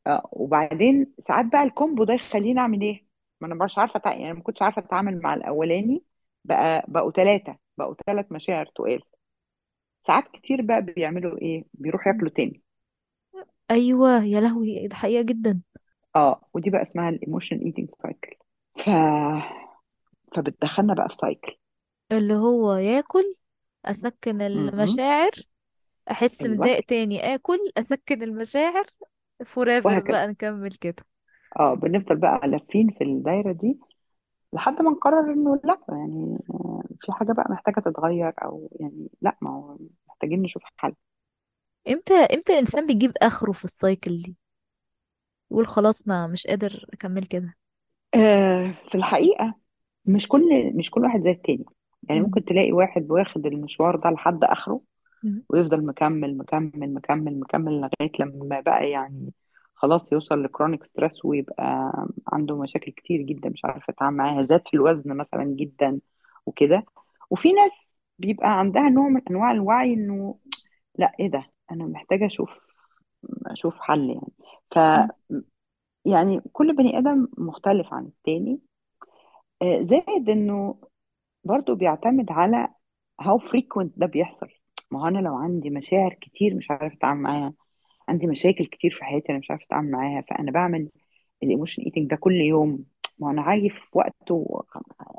آه 0.06 0.28
وبعدين 0.32 1.14
ساعات 1.18 1.47
بقى 1.47 1.62
ال 1.62 1.70
combo 1.70 2.04
ده 2.04 2.14
يخليني 2.14 2.61
أعمل 2.61 2.80
إيه؟ 2.82 3.06
ما 3.40 3.47
أنا 3.49 3.64
مش 3.64 3.78
عارفة 3.78 4.00
أتع- 4.00 4.06
يعني 4.18 4.32
ما 4.32 4.42
كنتش 4.42 4.62
عارفة 4.62 4.82
أتعامل 4.82 5.23
مع 5.23 5.35
الأولاني 5.35 6.04
بقى 6.44 6.85
بقوا 6.88 7.11
ثلاثة 7.11 7.58
بقوا 7.78 7.94
ثلاث 8.06 8.32
مشاعر 8.32 8.66
تقال. 8.66 9.02
ساعات 10.06 10.25
كتير 10.32 10.62
بقى 10.62 10.82
بيعملوا 10.82 11.38
إيه؟ 11.38 11.64
بيروحوا 11.75 12.12
ياكلوا 12.12 12.30
تاني. 12.30 12.62
أيوه 13.70 14.25
يا 14.25 14.40
لهوي 14.40 14.87
ده 14.88 14.97
حقيقة 14.97 15.23
جدا. 15.23 15.61
آه 16.16 16.49
ودي 16.54 16.70
بقى 16.70 16.82
اسمها 16.82 17.08
ال 17.09 17.13
emotional 17.13 17.57
eating 17.59 17.88
cycle 18.02 18.37
ف 18.76 18.90
فبتدخلنا 20.37 20.94
بقى 20.94 21.08
في 21.08 21.14
cycle 21.14 21.57
اللي 22.12 22.35
هو 22.35 22.73
ياكل 22.75 23.35
أسكن 23.85 24.42
م-م. 24.54 24.68
المشاعر 24.68 25.30
أحس 26.11 26.43
أيوه. 26.43 26.55
متضايق 26.55 26.81
تاني. 26.87 27.35
آكل 27.35 27.59
أسكن 27.79 28.23
المشاعر 28.23 28.87
forever 29.47 29.88
وهكذا. 29.88 30.12
بقى 30.12 30.27
نكمل 30.29 30.73
كده. 30.73 31.05
آه 31.61 31.75
بنفضل 31.75 32.17
بقى 32.17 32.49
لافين 32.49 32.91
في 32.99 33.05
الدايرة 33.05 33.53
دي 33.53 33.79
لحد 34.53 34.83
ما 34.83 34.91
نقرر 34.91 35.33
إنه 35.33 35.61
لأ 35.65 35.81
يعني 35.88 36.38
آه، 36.50 36.83
في 37.00 37.12
حاجة 37.12 37.33
بقى 37.33 37.47
محتاجة 37.50 37.81
تتغير 37.81 38.35
أو 38.45 38.71
يعني 38.81 39.09
لأ 39.23 39.37
ما 39.43 39.50
هو 39.50 39.79
محتاجين 40.09 40.43
نشوف 40.43 40.62
حل. 40.77 40.95
إمتى 41.88 42.15
إمتى 42.15 42.53
الإنسان 42.53 42.87
بيجيب 42.87 43.12
آخره 43.23 43.53
في 43.53 43.65
ال 43.64 43.74
cycle 43.74 44.23
دي؟ 44.23 44.37
يقول 45.50 45.67
خلاص 45.67 46.09
ما 46.09 46.27
مش 46.27 46.47
قادر 46.47 46.87
أكمل 46.93 47.23
كده. 47.27 47.55
آه 48.15 48.75
في 48.91 48.95
الحقيقة 48.95 49.55
مش 50.07 50.29
كل 50.29 50.73
مش 50.77 50.91
كل 50.91 51.03
واحد 51.05 51.21
زي 51.25 51.31
التاني. 51.31 51.65
يعني 52.09 52.21
مم. 52.21 52.27
ممكن 52.27 52.45
تلاقي 52.45 52.73
واحد 52.73 53.07
واخد 53.11 53.47
المشوار 53.47 53.97
ده 53.97 54.11
لحد 54.11 54.45
آخره. 54.45 54.81
ويفضل 55.48 55.87
مكمل 55.87 56.37
مكمل 56.38 56.94
مكمل 56.94 57.40
مكمل 57.40 57.72
لغاية 57.80 58.12
لما 58.20 58.60
بقى 58.60 58.90
يعني 58.90 59.32
خلاص 59.75 60.12
يوصل 60.12 60.42
ل 60.45 60.50
chronic 60.50 60.85
stress 60.85 61.25
ويبقى 61.25 61.92
عنده 62.32 62.56
مشاكل 62.62 62.92
كتير 62.92 63.22
جدا 63.22 63.48
مش 63.48 63.64
عارفة 63.64 63.90
يتعامل 63.90 64.16
معاها 64.16 64.42
زاد 64.44 64.68
في 64.68 64.75
الوزن 64.75 65.16
مثلا 65.16 65.44
جدا 65.44 66.00
وكده. 66.46 66.84
وفي 67.30 67.52
ناس 67.52 67.72
بيبقى 68.18 68.58
عندها 68.58 68.88
نوع 68.88 69.08
من 69.08 69.20
أنواع 69.30 69.50
الوعي 69.52 69.94
إنه 69.94 70.38
لا 70.98 71.12
إيه 71.20 71.30
ده؟ 71.30 71.44
أنا 71.70 71.84
محتاجة 71.87 72.26
أشوف 72.26 72.50
أشوف 73.46 73.75
حل 73.80 74.10
يعني. 74.10 74.32
ف. 74.75 74.78
يعني 76.04 76.40
كل 76.52 76.76
بني 76.76 76.98
آدم 76.98 77.28
مختلف 77.38 77.94
عن 77.94 78.04
التاني. 78.06 78.60
آه، 79.62 79.82
زائد 79.82 80.30
إنه 80.30 80.78
برضو 81.44 81.75
بيعتمد 81.75 82.26
على 82.32 82.68
how 83.22 83.38
frequent 83.38 83.88
ده 83.96 84.06
بيحصل. 84.06 84.48
ما 84.90 85.02
هو 85.02 85.09
أنا 85.09 85.18
لو 85.18 85.35
عندي 85.37 85.71
مشاعر 85.71 86.14
كتير 86.14 86.54
مش 86.54 86.71
عارفة 86.71 86.97
أتعامل 86.97 87.21
معاها. 87.23 87.54
عندي 88.09 88.26
مشاكل 88.26 88.64
كتير 88.64 88.90
في 88.90 89.04
حياتي 89.04 89.28
أنا 89.30 89.38
مش 89.38 89.50
عارفة 89.50 89.64
أتعامل 89.66 89.90
معاها. 89.90 90.25
فأنا 90.30 90.50
بعمل 90.52 90.88
ال 91.42 91.47
emotional 91.47 91.83
eating 91.83 92.11
ده 92.11 92.16
كل 92.16 92.35
يوم. 92.35 92.85
ما 93.18 93.30
أنا 93.30 93.52
هاجي 93.52 93.71
في 93.71 93.87
وقت 93.99 94.30
و- 94.30 94.62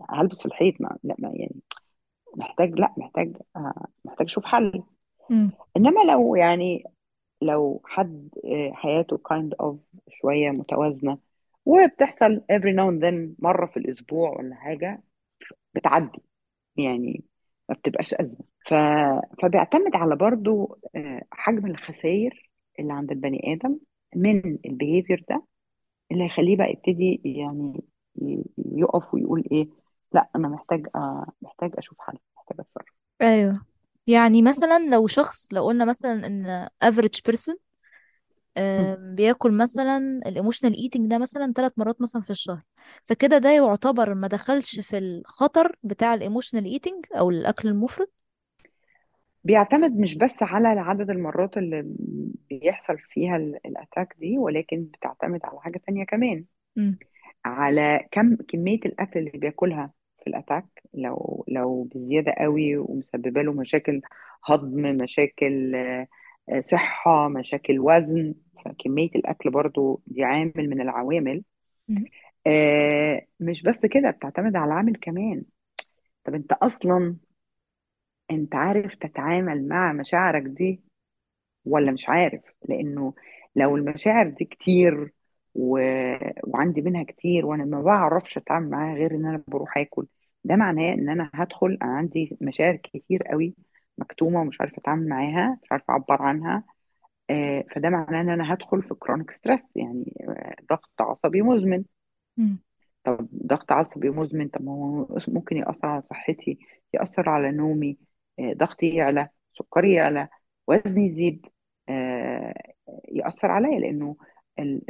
هلبس 0.10 0.40
في 0.40 0.46
الحيط. 0.46 0.82
ما 0.82 0.98
لا 1.04 1.16
ما 1.20 1.30
يعني 1.36 1.56
محتاج 2.38 2.74
لا 2.80 2.94
محتاج 2.98 3.38
آه، 3.56 3.86
محتاج 4.06 4.28
أشوف 4.28 4.46
حل. 4.46 4.84
مم. 5.30 5.52
إنما 5.78 6.02
لو 6.12 6.36
يعني 6.36 6.84
لو 7.42 7.82
حد 7.86 8.30
آه، 8.46 8.72
حياته 8.74 9.18
kind 9.18 9.66
of 9.68 9.76
شوية 10.12 10.52
متوازنة 10.52 11.18
وبتحصل 11.66 12.42
every 12.52 12.74
now 12.76 12.90
and 12.92 13.02
then 13.04 13.36
مرة 13.40 13.66
في 13.66 13.78
الأسبوع 13.78 14.30
ولا 14.40 14.56
حاجة 14.56 15.04
بتعدي. 15.76 16.22
يعني 16.78 17.24
ما 17.70 17.76
بتبقاش 17.76 18.14
أزمة. 18.14 18.46
ف... 18.70 18.74
فبيعتمد 19.42 19.96
على 19.96 20.16
برضو 20.16 20.80
آه، 20.96 21.22
حجم 21.32 21.66
الخسائر 21.66 22.50
اللي 22.80 22.94
عند 22.94 23.12
البني 23.12 23.54
آدم 23.54 23.78
من 24.16 24.58
ال 24.66 24.73
behavior 24.73 25.26
ده 25.30 25.44
اللي 26.12 26.24
هيخليه 26.24 26.58
بقى 26.58 26.72
يبتدي 26.72 27.22
يعني 27.26 27.84
يقف 28.58 29.14
ويقول 29.14 29.44
إيه 29.52 29.70
لأ 30.14 30.30
أنا 30.36 30.48
محتاج 30.48 30.88
آه، 30.96 31.32
محتاج 31.42 31.72
أشوف 31.78 31.98
حل 32.00 32.18
محتاج 32.38 32.60
أتصرف. 32.60 32.96
أيوه. 33.22 33.66
يعني 34.08 34.42
مثلا 34.42 34.90
لو 34.90 35.08
شخص 35.08 35.54
لو 35.54 35.66
قلنا 35.66 35.86
مثلا 35.86 36.28
إن 36.28 36.68
average 36.86 37.32
person 37.32 37.56
بياكل 39.16 39.52
مثلا 39.52 39.98
ال 40.26 40.31
emotional 40.31 40.76
eating 40.76 41.10
ده 41.12 41.18
مثلا 41.18 41.54
ثلاث 41.54 41.72
مرات 41.78 42.02
مثلا 42.02 42.22
في 42.22 42.30
الشهر. 42.30 42.62
فكده 43.04 43.38
ده 43.38 43.52
يعتبر 43.52 44.14
ما 44.14 44.28
دخلش 44.28 44.80
في 44.80 44.98
الخطر 44.98 45.76
بتاع 45.84 46.14
ال 46.14 46.19
emotional 46.19 46.66
eating 46.66 47.06
أو 47.14 47.30
الأكل 47.30 47.68
المفرط. 47.68 48.19
بيعتمد 49.44 49.98
مش 50.00 50.18
بس 50.18 50.34
على 50.42 50.68
عدد 50.68 51.10
المرات 51.10 51.58
اللي 51.58 51.96
بيحصل 52.50 52.98
فيها 53.00 53.38
ال- 53.38 53.60
ال 53.66 53.73
attack 53.73 54.16
دي 54.20 54.38
ولكن 54.38 54.84
بتعتمد 54.84 55.40
على 55.46 55.60
حاجة 55.62 55.82
تانية 55.88 56.04
كمان. 56.04 56.46
امم 56.78 56.98
على 57.46 58.08
كم 58.12 58.36
كمية 58.36 58.80
الأكل 58.86 59.20
اللي 59.20 59.32
بياكلها 59.32 59.94
في 60.24 60.28
ال 60.30 60.35
attack 60.35 60.66
لو 60.94 61.46
لو 61.48 61.84
بزيادة 61.84 62.32
قوي 62.32 62.78
ومسببة 62.78 63.42
له 63.42 63.54
مشاكل 63.54 64.02
هضم 64.46 64.82
مشاكل 64.82 65.76
آه، 65.76 66.08
آه، 66.50 66.60
صحة 66.60 67.28
مشاكل 67.28 67.80
وزن. 67.80 68.34
فكمية 68.66 69.10
الأكل 69.16 69.50
برضو 69.52 70.02
دي 70.08 70.24
عامل 70.24 70.70
من 70.70 70.82
العوامل. 70.82 71.44
آه، 72.48 73.26
مش 73.40 73.64
بس 73.64 73.86
كده 73.86 74.12
بتعتمد 74.12 74.56
على 74.56 74.74
عامل 74.74 74.96
كمان. 74.96 75.44
طب 76.24 76.36
أنت 76.36 76.52
أصلا 76.54 77.16
أنت 78.32 78.56
عارف 78.56 78.96
تتعامل 78.96 79.68
مع 79.68 79.94
مشاعرك 79.94 80.44
دي 80.44 80.82
ولا 81.66 81.92
مش 81.92 82.10
عارف؟ 82.10 82.42
لأنه 82.70 83.14
لو 83.56 83.78
المشاعر 83.78 84.30
دي 84.30 84.46
كتير 84.46 85.14
و... 85.56 85.80
وعندي 86.48 86.82
منها 86.82 87.04
كتير 87.04 87.46
وأنا 87.46 87.66
ما 87.66 87.82
بعرفش 87.82 88.38
أتعامل 88.38 88.70
معاها 88.70 88.96
غير 88.96 89.12
إن 89.16 89.26
أنا 89.26 89.44
بروح 89.48 89.78
آكل 89.78 90.08
ده 90.44 90.56
معناه 90.56 90.94
إن 90.94 91.10
أنا 91.10 91.32
هدخل 91.34 91.78
أنا 91.84 91.92
عندي 91.98 92.38
مشاعر 92.42 92.76
كتير 92.76 93.24
قوي 93.24 93.56
مكتومة 93.98 94.42
ومش 94.42 94.62
عارفة 94.62 94.78
أتعامل 94.80 95.10
معاها 95.10 95.60
مش 95.64 95.72
عارفة 95.72 95.92
أعبر 95.94 96.22
عنها 96.22 96.64
آه، 97.30 97.66
فده 97.76 97.90
معناه 97.90 98.22
إن 98.22 98.30
أنا 98.30 98.54
هدخل 98.54 98.84
في 98.84 98.96
chronic 98.96 99.32
stress 99.32 99.62
يعني 99.76 100.14
آه، 100.30 100.56
ضغط 100.72 100.92
عصبي 101.02 101.42
مزمن. 101.42 101.84
طب 103.04 103.28
ضغط 103.48 103.72
عصبي 103.72 104.10
مزمن 104.10 104.48
طب 104.48 104.68
هو 104.68 105.08
ممكن 105.28 105.58
يأثر 105.58 105.88
على 105.88 106.02
صحتي 106.02 106.60
يأثر 106.94 107.30
على 107.30 107.52
نومي 107.52 107.98
ضغطي 108.42 108.90
يعلى 108.96 109.30
سكري 109.54 109.94
يعلى 109.94 110.30
وزني 110.68 111.08
يزيد 111.08 111.46
آه، 111.90 112.54
يأثر 113.10 113.52
عليا 113.52 113.80
لأنه 113.80 114.16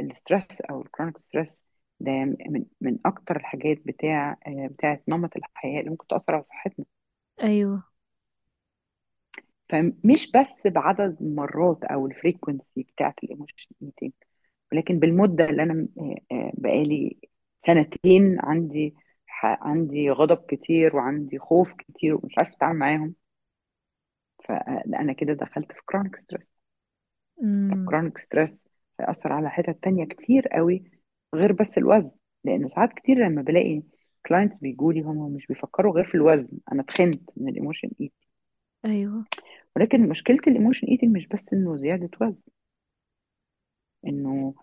ال 0.00 0.09
stress 0.09 0.60
أو 0.60 0.82
ال 0.82 0.87
chronic 0.87 1.18
stress 1.18 1.58
ده 2.00 2.12
من 2.24 2.64
من 2.80 2.98
أكتر 3.06 3.36
الحاجات 3.36 3.78
بتاع 3.86 4.36
آه، 4.46 4.66
بتاعت 4.66 5.02
نمط 5.08 5.36
الحياة 5.36 5.80
اللي 5.80 5.90
ممكن 5.90 6.06
تأثر 6.06 6.34
على 6.34 6.44
صحتنا. 6.44 6.84
أيوه. 7.42 7.84
فمش 9.68 10.30
بس 10.32 10.66
بعدد 10.66 11.16
المرات 11.20 11.84
أو 11.84 12.06
ال 12.06 12.14
frequency 12.14 12.82
بتاعت 12.82 13.14
ال 13.24 13.29
emotional 13.29 13.70
eating 13.82 14.12
ولكن 14.72 14.98
بالمدة 14.98 15.44
اللي 15.50 15.62
أنا 15.62 15.88
آه، 15.98 16.16
آه، 16.32 16.52
بقالي 16.54 17.18
سنتين 17.58 18.36
عندي 18.40 18.94
عندي 19.42 20.10
غضب 20.10 20.44
كتير 20.48 20.96
وعندي 20.96 21.38
خوف 21.38 21.72
كتير 21.74 22.14
ومش 22.16 22.38
عارفة 22.38 22.56
أتعامل 22.56 22.78
معاهم. 22.78 23.14
فأنا 24.50 25.12
كده 25.12 25.32
دخلت 25.32 25.72
في 25.72 25.80
chronic 25.86 26.16
stress 26.16 26.46
طب 27.70 27.88
chronic 27.88 28.18
stress 28.18 28.56
هيأثر 29.00 29.32
على 29.32 29.50
حتت 29.50 29.78
تانية 29.82 30.04
كتير 30.04 30.48
قوي 30.48 30.84
غير 31.34 31.52
بس 31.52 31.78
الوزن 31.78 32.10
لأنه 32.44 32.68
ساعات 32.68 32.92
كتير 32.92 33.16
لما 33.26 33.42
بلاقي 33.42 33.82
clients 34.26 34.58
بيجوا 34.58 34.92
لي 34.92 35.00
هم 35.00 35.32
مش 35.32 35.46
بيفكروا 35.46 35.94
غير 35.94 36.04
في 36.04 36.14
الوزن. 36.14 36.48
أنا 36.72 36.82
اتخنت 36.82 37.30
من 37.36 37.48
ال 37.48 37.52
emotional 37.52 37.90
eating 38.00 38.12
أيوه. 38.84 39.24
ولكن 39.76 40.08
مشكلة 40.08 40.38
ال 40.46 40.50
emotional 40.50 40.86
eating 40.86 41.16
مش 41.16 41.26
بس 41.26 41.52
إنه 41.52 41.76
زيادة 41.76 42.10
وزن. 42.20 42.36
إنه 44.06 44.54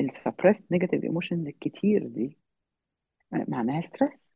ال 0.00 0.06
suppressed 0.06 0.62
negative 0.72 1.04
emotions 1.04 1.46
الكتير 1.46 2.06
دي 2.06 2.38
معناها 3.32 3.80
stress 3.80 4.32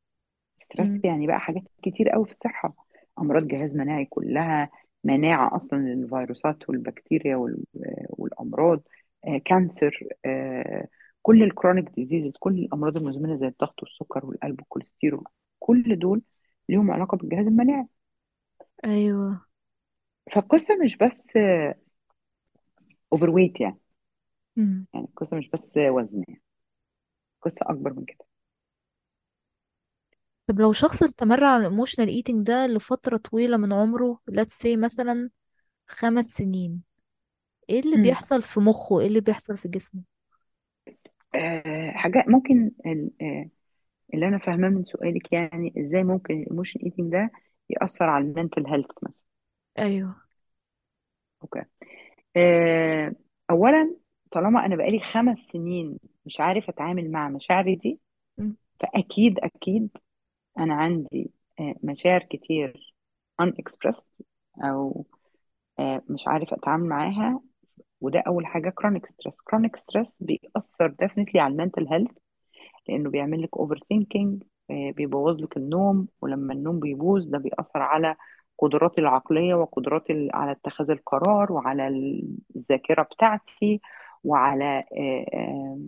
stress 0.58 1.04
يعني 1.04 1.26
بقى 1.26 1.40
حاجات 1.40 1.62
كتير 1.82 2.08
قوي 2.08 2.26
في 2.26 2.32
الصحة. 2.32 2.74
أمراض 3.18 3.46
جهاز 3.48 3.76
مناعي 3.76 4.04
كلها 4.04 4.70
مناعة 5.04 5.56
أصلا 5.56 5.78
للفيروسات 5.78 6.68
والبكتيريا 6.70 7.36
وال- 7.36 7.64
والأمراض 8.10 8.82
آه، 9.26 9.38
cancer 9.44 10.08
آه، 10.24 10.88
كل 11.22 11.42
ال 11.42 11.48
chronic 11.48 11.90
diseases 11.90 12.32
كل 12.40 12.54
الأمراض 12.58 12.96
المزمنة 12.96 13.36
زي 13.36 13.46
الضغط 13.46 13.82
والسكر 13.82 14.26
والقلب 14.26 14.60
والكوليسترول 14.60 15.24
كل 15.58 15.98
دول 15.98 16.22
ليهم 16.68 16.90
علاقة 16.90 17.16
بالجهاز 17.16 17.46
المناعي. 17.46 17.86
أيوه. 18.84 19.46
فالقصة 20.32 20.74
مش 20.84 20.96
بس 20.96 21.22
overweight 23.12 23.60
يعني 23.60 23.78
يعني 24.94 25.06
القصة 25.06 25.36
مش 25.36 25.48
بس 25.50 25.76
وزن 25.76 26.24
يعني. 26.28 26.42
قصة 27.42 27.58
أكبر 27.70 27.92
من 27.92 28.04
كده. 28.04 28.24
طب 30.46 30.60
لو 30.60 30.72
شخص 30.72 31.02
استمر 31.02 31.44
على 31.44 31.60
ال 31.66 31.71
emotional 31.71 32.08
eating 32.08 32.46
ده 32.46 32.66
لفترة 32.66 33.16
طويلة 33.16 33.56
من 33.56 33.72
عمره 33.72 34.18
let's 34.30 34.62
say 34.62 34.78
مثلا 34.78 35.30
خمس 35.88 36.26
سنين 36.26 36.82
إيه 37.70 37.80
اللي 37.80 37.96
مم. 37.96 38.02
بيحصل 38.02 38.42
في 38.42 38.60
مخه؟ 38.60 39.00
إيه 39.00 39.06
اللي 39.06 39.20
بيحصل 39.20 39.56
في 39.58 39.68
جسمه؟ 39.68 40.02
آه، 41.34 41.90
حاجات 41.90 42.28
ممكن 42.28 42.70
ال- 42.86 43.10
آه، 43.22 43.50
اللي 44.14 44.28
أنا 44.28 44.38
فاهماه 44.38 44.70
من 44.70 44.84
سؤالك 44.84 45.32
يعني 45.32 45.74
إزاي 45.78 46.04
ممكن 46.04 46.34
ال 46.42 46.46
emotional 46.46 46.80
eating 46.80 47.12
ده 47.12 47.30
يأثر 47.70 48.04
على 48.04 48.24
ال 48.24 48.30
mental 48.30 48.66
health 48.68 48.86
مثلا؟ 49.02 49.26
أيوه. 49.78 50.24
okay. 51.42 51.62
آه، 52.36 53.12
أولا 53.50 53.96
طالما 54.32 54.66
أنا 54.66 54.76
بقالي 54.76 55.00
خمس 55.00 55.38
سنين 55.40 55.98
مش 56.26 56.40
عارف 56.40 56.68
أتعامل 56.68 57.10
مع 57.12 57.28
مشاعري 57.28 57.76
دي 57.76 58.00
مم. 58.38 58.56
فأكيد 58.80 59.38
أكيد 59.40 59.90
أنا 60.58 60.74
عندي 60.74 61.30
آه، 61.60 61.74
مشاعر 61.82 62.20
كتير 62.30 62.94
unexpressed 63.42 64.04
أو 64.64 65.06
آه، 65.78 66.02
مش 66.10 66.28
عارف 66.28 66.54
أتعامل 66.54 66.88
معاها 66.88 67.40
وده 68.00 68.24
أول 68.26 68.46
حاجة 68.46 68.74
chronic 68.82 69.02
stress. 69.02 69.34
chronic 69.50 69.80
stress 69.80 70.12
بيأثر 70.20 70.94
definitely 71.04 71.36
على 71.36 71.52
ال 71.52 71.58
mental 71.58 71.88
health 71.88 72.12
لأنه 72.88 73.10
بيعمل 73.10 73.42
لك 73.42 73.56
overthinking 73.56 74.42
بيبوظ 74.70 75.40
لك 75.42 75.56
النوم 75.56 76.08
ولما 76.22 76.52
النوم 76.54 76.80
بيبوظ 76.80 77.24
ده 77.26 77.38
بيأثر 77.38 77.82
على 77.82 78.16
قدراتي 78.58 79.00
العقلية 79.00 79.54
وقدراتي 79.54 80.28
على 80.34 80.52
اتخاذ 80.52 80.90
القرار 80.90 81.52
وعلى 81.52 81.88
الذاكرة 82.56 83.02
بتاعتي 83.02 83.80
وعلى 84.24 84.64
آه، 84.64 84.84
آه، 85.34 85.36
آه، 85.36 85.78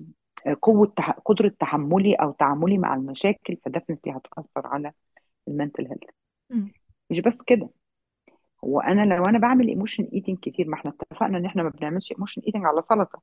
قوة 0.62 0.93
تح- 0.97 1.19
قدرة 1.25 1.52
تحملي 1.61 2.14
أو 2.14 2.33
تعاملي 2.33 2.78
مع 2.78 2.95
المشاكل 2.95 3.57
ف 3.64 3.69
definitely 3.69 4.12
هتأثر 4.12 4.66
على 4.66 4.93
ال 5.49 5.54
mental 5.54 5.87
health. 5.87 6.11
مش 7.11 7.21
بس 7.21 7.43
كده 7.43 7.69
هو 8.64 8.81
أنا 8.81 9.14
لو 9.14 9.25
أنا 9.25 9.38
بعمل 9.38 9.69
emotional 9.68 10.04
eating 10.14 10.38
كتير 10.38 10.69
ما 10.69 10.75
إحنا 10.75 10.90
اتفقنا 10.90 11.38
إن 11.38 11.45
إحنا 11.47 11.62
ما 11.62 11.69
بنعملش 11.69 12.12
emotional 12.12 12.42
eating 12.47 12.64
على 12.64 12.83
سلطة. 12.83 13.23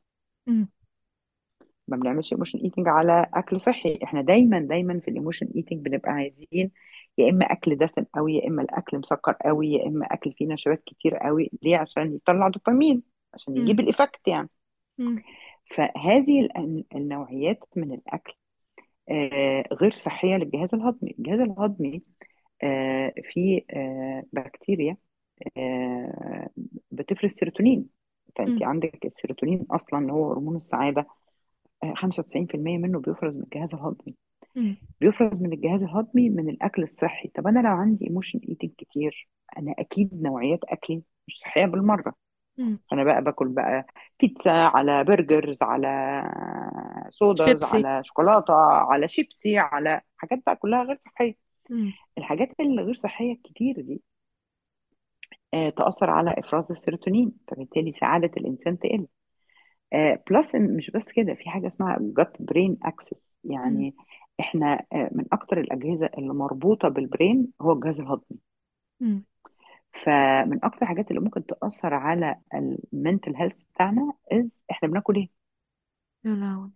ما 1.87 1.97
بنعملش 1.97 2.33
emotional 2.33 2.59
eating 2.59 2.87
على 2.87 3.25
أكل 3.33 3.59
صحي 3.59 3.99
إحنا 4.03 4.21
دايما 4.21 4.59
دايما 4.59 4.99
في 4.99 5.07
ال 5.07 5.11
emotional 5.11 5.47
eating 5.55 5.79
بنبقى 5.85 6.11
عايزين 6.11 6.71
يا 7.17 7.29
إما 7.29 7.45
أكل 7.45 7.75
دسم 7.75 8.03
قوي 8.15 8.33
يا 8.35 8.47
إما 8.47 8.61
الأكل 8.61 8.97
مسكر 8.97 9.31
قوي 9.45 9.67
يا 9.71 9.87
إما 9.87 10.05
أكل 10.05 10.31
فيه 10.33 10.47
نشويات 10.47 10.83
كتير 10.85 11.15
قوي 11.17 11.49
ليه 11.63 11.77
عشان 11.77 12.15
يطلع 12.15 12.47
دوبامين 12.47 13.03
عشان. 13.33 13.57
يجيب 13.57 13.79
ال 13.79 13.86
effect 13.86 14.27
يعني. 14.27 14.49
فهذه 15.71 16.49
النوعيات 16.95 17.59
من 17.75 17.93
الأكل 17.93 18.33
آه، 19.09 19.63
غير 19.73 19.91
صحية 19.93 20.35
للجهاز 20.37 20.75
الهضمي. 20.75 21.15
الجهاز 21.19 21.39
الهضمي 21.39 22.01
آه، 22.63 23.13
فيه 23.23 23.61
آه، 23.71 24.23
بكتيريا 24.33 24.97
بتفرز 26.91 27.31
سيروتونين. 27.31 27.89
فانت 28.35 28.63
مم. 28.63 28.69
عندك 28.69 29.05
السيروتونين 29.05 29.65
أصلا 29.71 29.99
اللي 29.99 30.13
هو 30.13 30.31
هرمون 30.33 30.55
السعادة 30.57 31.07
آه، 31.83 31.93
95% 31.95 32.77
منه 32.77 32.99
بيفرز 32.99 33.35
من 33.37 33.43
الجهاز 33.43 33.73
الهضمي. 33.75 34.15
بيفرز 35.01 35.41
من 35.41 35.53
الجهاز 35.53 35.81
الهضمي 35.83 36.29
من 36.29 36.49
الأكل 36.49 36.83
الصحي. 36.83 37.29
طب 37.29 37.47
أنا 37.47 37.59
لو 37.59 37.73
عندي 37.75 38.07
emotional 38.07 38.39
eating 38.49 38.71
كتير 38.77 39.29
أنا 39.57 39.75
أكيد 39.79 40.21
نوعيات 40.21 40.59
أكلي 40.63 41.03
مش 41.27 41.39
صحية 41.39 41.65
بالمرة. 41.65 42.13
مم. 42.57 42.79
أنا 42.93 43.03
بقى 43.03 43.23
باكل 43.23 43.49
بقى 43.49 43.85
بيتزا 44.21 44.51
على 44.51 45.03
burgers 45.03 45.63
على 45.63 45.87
soda 47.09 47.45
شيبسي 47.45 47.65
على 47.65 48.01
شوكولاتة 48.05 48.53
على 48.63 49.07
شيبسي 49.07 49.57
على 49.57 50.01
حاجات 50.17 50.39
بقى 50.45 50.55
كلها 50.55 50.83
غير 50.83 50.97
صحية 51.01 51.35
مم. 51.69 51.93
الحاجات 52.17 52.49
اللي 52.59 52.81
غير 52.81 52.95
صحية 52.95 53.33
الكتير 53.33 53.81
دي 53.81 54.01
آه، 55.53 55.69
تأثر 55.69 56.09
على 56.09 56.35
إفراز 56.37 56.71
السيروتونين 56.71 57.31
فبالتالي 57.47 57.93
سعادة 57.93 58.31
الإنسان 58.37 58.79
تقل 58.79 59.07
آه، 59.93 60.23
plus 60.31 60.55
إن 60.55 60.77
مش 60.77 60.91
بس 60.91 61.11
كده 61.11 61.33
في 61.33 61.49
حاجة 61.49 61.67
اسمها 61.67 61.97
gut 62.01 62.37
brain 62.41 62.77
axis 62.83 63.37
مم. 63.45 63.53
يعني 63.53 63.95
إحنا 64.39 64.73
آه، 64.93 65.09
من 65.11 65.25
أكتر 65.33 65.59
الأجهزة 65.59 66.09
اللي 66.17 66.33
مربوطة 66.33 66.87
بال 66.89 67.08
brain 67.08 67.53
هو 67.61 67.71
الجهاز 67.73 67.99
الهضمي 67.99 68.39
مم. 68.99 69.23
فمن 69.93 70.65
أكتر 70.65 70.81
الحاجات 70.81 71.09
اللي 71.11 71.21
ممكن 71.21 71.45
تأثر 71.45 71.93
على 71.93 72.35
ال 72.93 72.99
mental 72.99 73.35
health 73.35 73.55
بتاعنا 73.73 74.13
is 74.31 74.63
إحنا 74.71 74.89
بناكل 74.89 75.15
إيه؟ 75.15 75.29
يا 76.25 76.31
لهوي. 76.31 76.71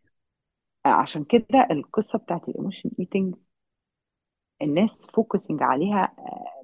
آه، 0.86 0.90
عشان 0.90 1.24
كده 1.24 1.68
القصة 1.72 2.20
بتاعت 2.20 2.50
ال 2.50 2.54
emotional 2.54 2.92
eating 3.00 3.36
الناس 4.62 5.08
focusing 5.14 5.64
عليها 5.64 6.16
آه، 6.20 6.64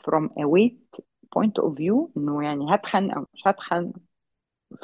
from 0.00 0.28
a 0.28 0.44
weight 0.46 1.00
point 1.36 1.62
of 1.64 1.74
view 1.76 2.08
إنه 2.16 2.44
يعني 2.44 2.74
هتخن 2.74 3.10
أو 3.10 3.26
مش 3.34 3.42
هتخن 3.46 3.92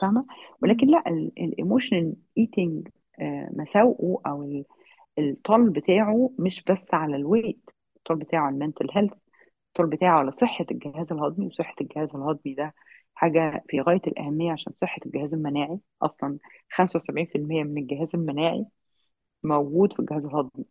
فاهمة؟ 0.00 0.26
ولكن. 0.62 0.86
لا 0.86 1.04
ال 1.38 1.46
emotional 1.46 2.14
eating 2.38 2.88
مساوئه 3.52 4.20
أو 4.26 4.42
ال- 4.42 4.64
ال 5.18 5.28
toll 5.28 5.70
بتاعه 5.70 6.30
مش 6.38 6.64
بس 6.64 6.86
على 6.92 7.16
ال 7.16 7.24
weight 7.24 7.70
ال 7.96 8.00
toll 8.00 8.16
بتاعه 8.18 8.40
على 8.46 8.54
ال 8.54 8.59
mental 8.59 8.86
health 8.92 9.12
ال 9.80 9.82
toll 9.82 9.90
بتاعه 9.96 10.18
على 10.18 10.32
صحة 10.32 10.66
الجهاز 10.70 11.12
الهضمي 11.12 11.46
وصحة 11.46 11.74
الجهاز 11.80 12.16
الهضمي 12.16 12.54
ده 12.54 12.74
حاجة 13.14 13.64
في 13.68 13.80
غاية 13.80 14.00
الأهمية 14.06 14.52
عشان 14.52 14.72
صحة 14.76 15.00
الجهاز 15.06 15.34
المناعي. 15.34 15.78
أصلا 16.02 16.38
75% 16.72 17.64
من 17.64 17.78
الجهاز 17.82 18.08
المناعي 18.14 18.66
موجود 19.42 19.92
في 19.92 20.00
الجهاز 20.00 20.26
الهضمي. 20.26 20.64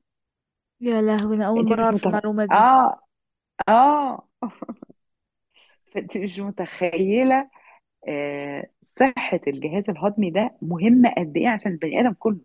يا 0.82 1.02
لهوي 1.02 1.36
أنا 1.36 1.48
أول 1.48 1.60
أنت 1.62 1.70
مرة 1.70 1.82
مش 1.82 1.86
أعرف 1.86 1.96
متخ... 1.96 2.08
المعلومة 2.08 2.46
دي. 2.46 2.54
آه 2.56 3.02
آه. 3.70 4.28
فأنت 5.94 6.18
مش 6.18 6.40
متخيلة 6.40 7.50
آه 8.08 8.68
صحة 9.00 9.40
الجهاز 9.48 9.84
الهضمي 9.90 10.32
ده 10.32 10.58
مهمة 10.62 11.14
قد 11.18 11.38
إيه 11.38 11.50
عشان 11.50 11.72
البني 11.72 12.00
آدم 12.02 12.14
كله. 12.14 12.40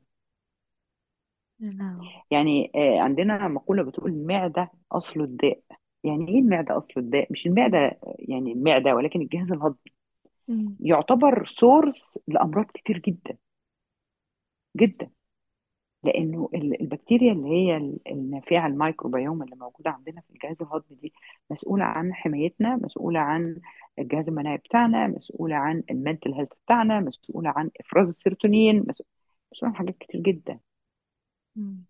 يا 1.61 1.71
لهوي. 1.71 2.09
يعني 2.31 2.73
آه، 2.75 3.01
عندنا 3.01 3.49
مقولة 3.49 3.83
بتقول 3.83 4.11
المعدة 4.11 4.71
أصل 4.93 5.21
الداء 5.21 5.61
يعني 6.05 6.29
إيه 6.29 6.39
المعدة 6.41 6.79
أصل 6.79 7.01
الداء؟ 7.01 7.27
مش 7.33 7.47
المعدة 7.47 7.79
آه، 7.79 8.17
يعني 8.19 8.53
المعدة 8.53 8.95
ولكن 8.95 9.21
الجهاز 9.21 9.53
الهضمي 9.53 9.93
مم. 10.49 10.77
يعتبر 10.81 11.45
source 11.47 12.19
لأمراض 12.29 12.67
كتير 12.67 12.99
جدا 12.99 13.37
جدا 14.77 15.11
لأنه 16.05 16.49
ال- 16.55 16.81
البكتيريا 16.81 17.33
اللي 17.33 17.49
هي 17.49 17.77
ال- 17.77 17.99
النافعة 18.09 18.67
الميكروبيوم 18.67 19.43
اللي 19.43 19.57
موجودة 19.57 19.91
عندنا 19.91 20.21
في 20.21 20.31
الجهاز 20.31 20.57
الهضمي 20.63 20.97
دي 21.03 21.13
مسؤولة 21.51 21.85
عن 21.85 22.15
حمايتنا 22.15 22.77
مسؤولة 22.77 23.21
عن 23.21 23.57
الجهاز 23.99 24.29
المناعي 24.29 24.57
بتاعنا 24.57 25.07
مسؤولة 25.07 25.57
عن 25.57 25.83
ال 25.91 25.97
mental 25.97 26.33
health 26.35 26.51
بتاعنا 26.67 27.01
مسؤولة 27.01 27.51
عن 27.57 27.71
إفراز 27.81 28.09
السيروتونين 28.09 28.77
مسؤولة 28.79 29.73
عن 29.73 29.75
حاجات 29.77 29.99
كتير 29.99 30.21
جدا 30.21 30.59
مم. 31.57 31.85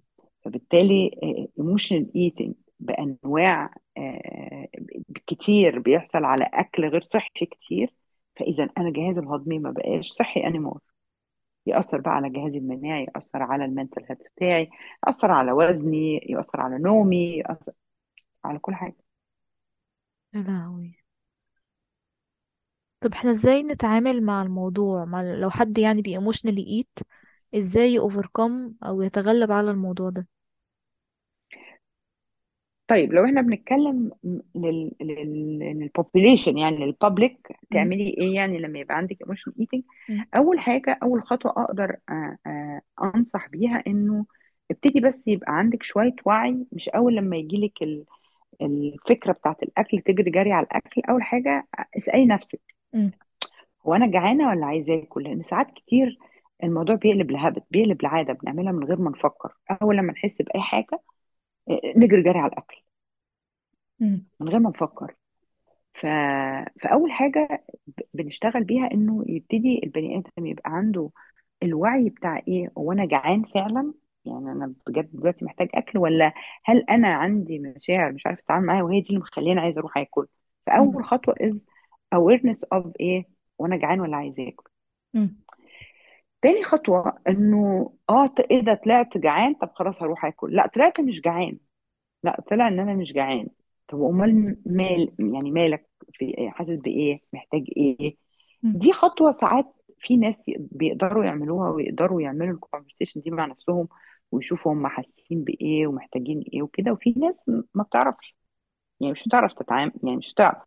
فبالتالي 0.44 1.11
emotional 1.58 2.11
eating 2.16 2.54
بأنواع 2.82 3.74
آه، 3.98 4.68
كتير 5.26 5.78
بيحصل 5.78 6.24
على 6.24 6.44
أكل 6.54 6.86
غير 6.88 7.02
صحي 7.02 7.46
كتير 7.46 7.94
فإذا 8.36 8.68
أنا 8.78 8.90
جهازي 8.92 9.20
الهضمي 9.20 9.58
ما 9.58 9.70
بقاش 9.70 10.08
صحي 10.12 10.46
anymore 10.46 10.80
يأثر 11.66 12.00
بقى 12.00 12.10
على 12.12 12.30
جهازي 12.30 12.58
المناعي 12.58 13.04
يأثر 13.16 13.42
على 13.42 13.64
ال 13.64 13.70
mental 13.70 14.04
health 14.11 14.20
بتاعي 14.36 14.70
يأثر 15.06 15.30
على 15.30 15.52
وزني 15.52 16.18
يأثر 16.18 16.60
على 16.60 16.78
نومي 16.78 17.38
يأثر 17.38 17.72
على 18.44 18.58
كل 18.58 18.74
حاجة. 18.74 18.96
يا 20.34 20.42
لهوي. 20.42 20.96
طب 23.00 23.12
إحنا 23.12 23.30
إزاي 23.30 23.62
نتعامل 23.62 24.22
مع 24.22 24.42
الموضوع؟ 24.42 25.04
مع 25.04 25.22
لو 25.22 25.50
حد 25.50 25.78
يعني 25.78 26.02
بي 26.02 26.18
emotionally 26.20 26.82
eat 26.84 27.02
إزاي 27.54 28.00
overcome 28.00 28.72
أو 28.86 29.02
يتغلب 29.02 29.52
على 29.52 29.70
الموضوع 29.70 30.10
ده؟ 30.10 30.26
طيب 32.92 33.12
لو 33.12 33.24
إحنا 33.24 33.40
بنتكلم 33.40 34.11
لل 34.55 34.92
لل 35.00 35.27
population 35.27 36.58
يعني 36.59 36.76
لل 36.87 37.00
public. 37.00 37.48
تعملي 37.70 38.05
إيه 38.18 38.35
يعني 38.35 38.59
لما 38.59 38.78
يبقى 38.78 38.96
عندك 38.96 39.20
emotional 39.22 39.52
eating. 39.61 39.82
أول 40.37 40.61
حاجة 40.61 40.98
أول 41.02 41.22
خطوة 41.22 41.52
أقدر 41.57 41.96
آه، 42.11 42.37
آه، 42.46 42.81
أنصح 43.14 43.48
بيها 43.48 43.83
إنه 43.87 44.26
ابتدي 44.70 45.00
بس 45.00 45.22
يبقى 45.28 45.52
عندك 45.59 45.83
شوية 45.83 46.14
وعي 46.24 46.66
مش 46.72 46.88
أول 46.88 47.16
لما 47.16 47.37
يجيلك 47.37 47.83
ال- 47.83 48.05
الفكرة 48.62 49.33
بتاعت 49.33 49.62
الأكل 49.62 49.98
تجري 50.00 50.31
جري 50.31 50.52
على 50.52 50.66
الأكل 50.66 51.00
أول 51.11 51.22
حاجة 51.22 51.68
اسألي 51.96 52.26
نفسك. 52.26 52.61
هو 53.87 53.94
أنا 53.94 54.07
جعانة 54.07 54.48
ولا 54.48 54.66
عايزة 54.66 54.94
آكل 55.02 55.22
لأن 55.24 55.42
ساعات 55.42 55.66
كتير 55.70 56.18
الموضوع 56.64 56.94
بيقلب 56.94 57.31
ل 57.30 57.36
habit 57.36 57.64
بيقلب 57.70 58.02
لعادة 58.02 58.33
بنعملها 58.33 58.72
من 58.72 58.85
غير 58.85 58.98
ما 59.00 59.11
نفكر 59.11 59.55
أول 59.83 59.96
لما 59.96 60.12
نحس 60.12 60.42
بأي 60.42 60.61
حاجة 60.61 61.00
آه، 61.70 61.81
نجري 61.96 62.22
جري 62.22 62.38
على 62.38 62.52
الأكل 62.52 62.81
مم. 64.02 64.26
من 64.40 64.48
غير 64.48 64.60
ما 64.60 64.70
نفكر. 64.70 65.14
ف... 65.94 66.06
فأول 66.82 67.12
حاجة 67.12 67.64
ب- 67.86 68.02
بنشتغل 68.14 68.64
بيها 68.64 68.90
إنه 68.92 69.24
يبتدي 69.28 69.80
البني 69.84 70.18
آدم 70.18 70.46
يبقى 70.46 70.70
عنده 70.70 71.10
الوعي 71.62 72.08
بتاع 72.10 72.42
إيه 72.48 72.72
هو 72.78 72.92
أنا 72.92 73.06
جعان 73.06 73.44
فعلا؟ 73.44 73.94
يعني 74.24 74.52
أنا 74.52 74.74
بجد 74.86 75.10
دلوقتي 75.12 75.44
محتاج 75.44 75.68
أكل 75.74 75.98
ولا 75.98 76.32
هل 76.64 76.84
أنا 76.90 77.08
عندي 77.08 77.58
مشاعر 77.58 78.12
مش 78.12 78.26
عارفة 78.26 78.42
أتعامل 78.44 78.66
معاها 78.66 78.82
وهي 78.84 79.00
دي 79.00 79.08
اللي 79.10 79.20
مخليني 79.20 79.60
عايزة 79.60 79.80
أروح 79.80 79.98
آكل؟ 79.98 80.22
مم. 80.22 80.28
فأول 80.66 81.04
خطوة 81.04 81.34
is 81.34 81.56
awareness 82.16 82.60
of 82.78 82.86
إيه 83.00 83.24
وأنا 83.58 83.76
جعان 83.76 84.00
ولا 84.00 84.16
عايزة 84.16 84.48
آكل. 84.48 84.70
مم. 85.14 85.36
تاني 86.42 86.64
خطوة 86.64 87.18
إنه 87.28 87.92
آه 88.10 88.26
ط- 88.26 88.40
إيه 88.50 88.60
ده 88.60 88.74
طلعت 88.74 89.18
جعان 89.18 89.54
طب 89.54 89.70
خلاص 89.74 90.02
هروح 90.02 90.24
آكل. 90.24 90.56
لا 90.56 90.66
طلعت 90.66 91.00
مش 91.00 91.20
جعان. 91.20 91.58
لا 92.24 92.42
طلع 92.50 92.68
إن 92.68 92.80
أنا 92.80 92.94
مش 92.94 93.12
جعان. 93.12 93.48
طب 93.92 94.02
أمال 94.02 94.57
مال 94.66 95.12
يعني 95.18 95.50
مالك 95.50 95.88
في 96.12 96.24
إيه؟ 96.24 96.50
حاسس 96.50 96.81
بإيه 96.81 97.20
محتاج 97.33 97.64
إيه. 97.76 98.16
دي 98.62 98.92
خطوة 98.92 99.33
ساعات 99.33 99.74
في 99.98 100.16
ناس 100.16 100.37
بيقدروا 100.59 101.24
يعملوها 101.24 101.70
ويقدروا 101.70 102.22
يعملوا 102.22 102.55
الكونفرسيشن 102.55 103.20
دي 103.20 103.31
مع 103.31 103.46
نفسهم 103.46 103.88
ويشوفوا 104.33 104.72
هم 104.72 104.87
حاسين 104.87 105.44
بإيه 105.44 105.87
ومحتاجين 105.87 106.44
إيه 106.55 106.62
وكده 106.62 106.92
وفي 106.92 107.11
ناس 107.16 107.50
ما 107.74 107.83
بتعرفش 107.83 108.37
يعني 109.00 109.12
مش 109.12 109.28
هتعرف 109.28 109.52
تتعامل 109.52 109.92
يعني 110.05 110.16
مش 110.16 110.33
هتعرف. 110.33 110.62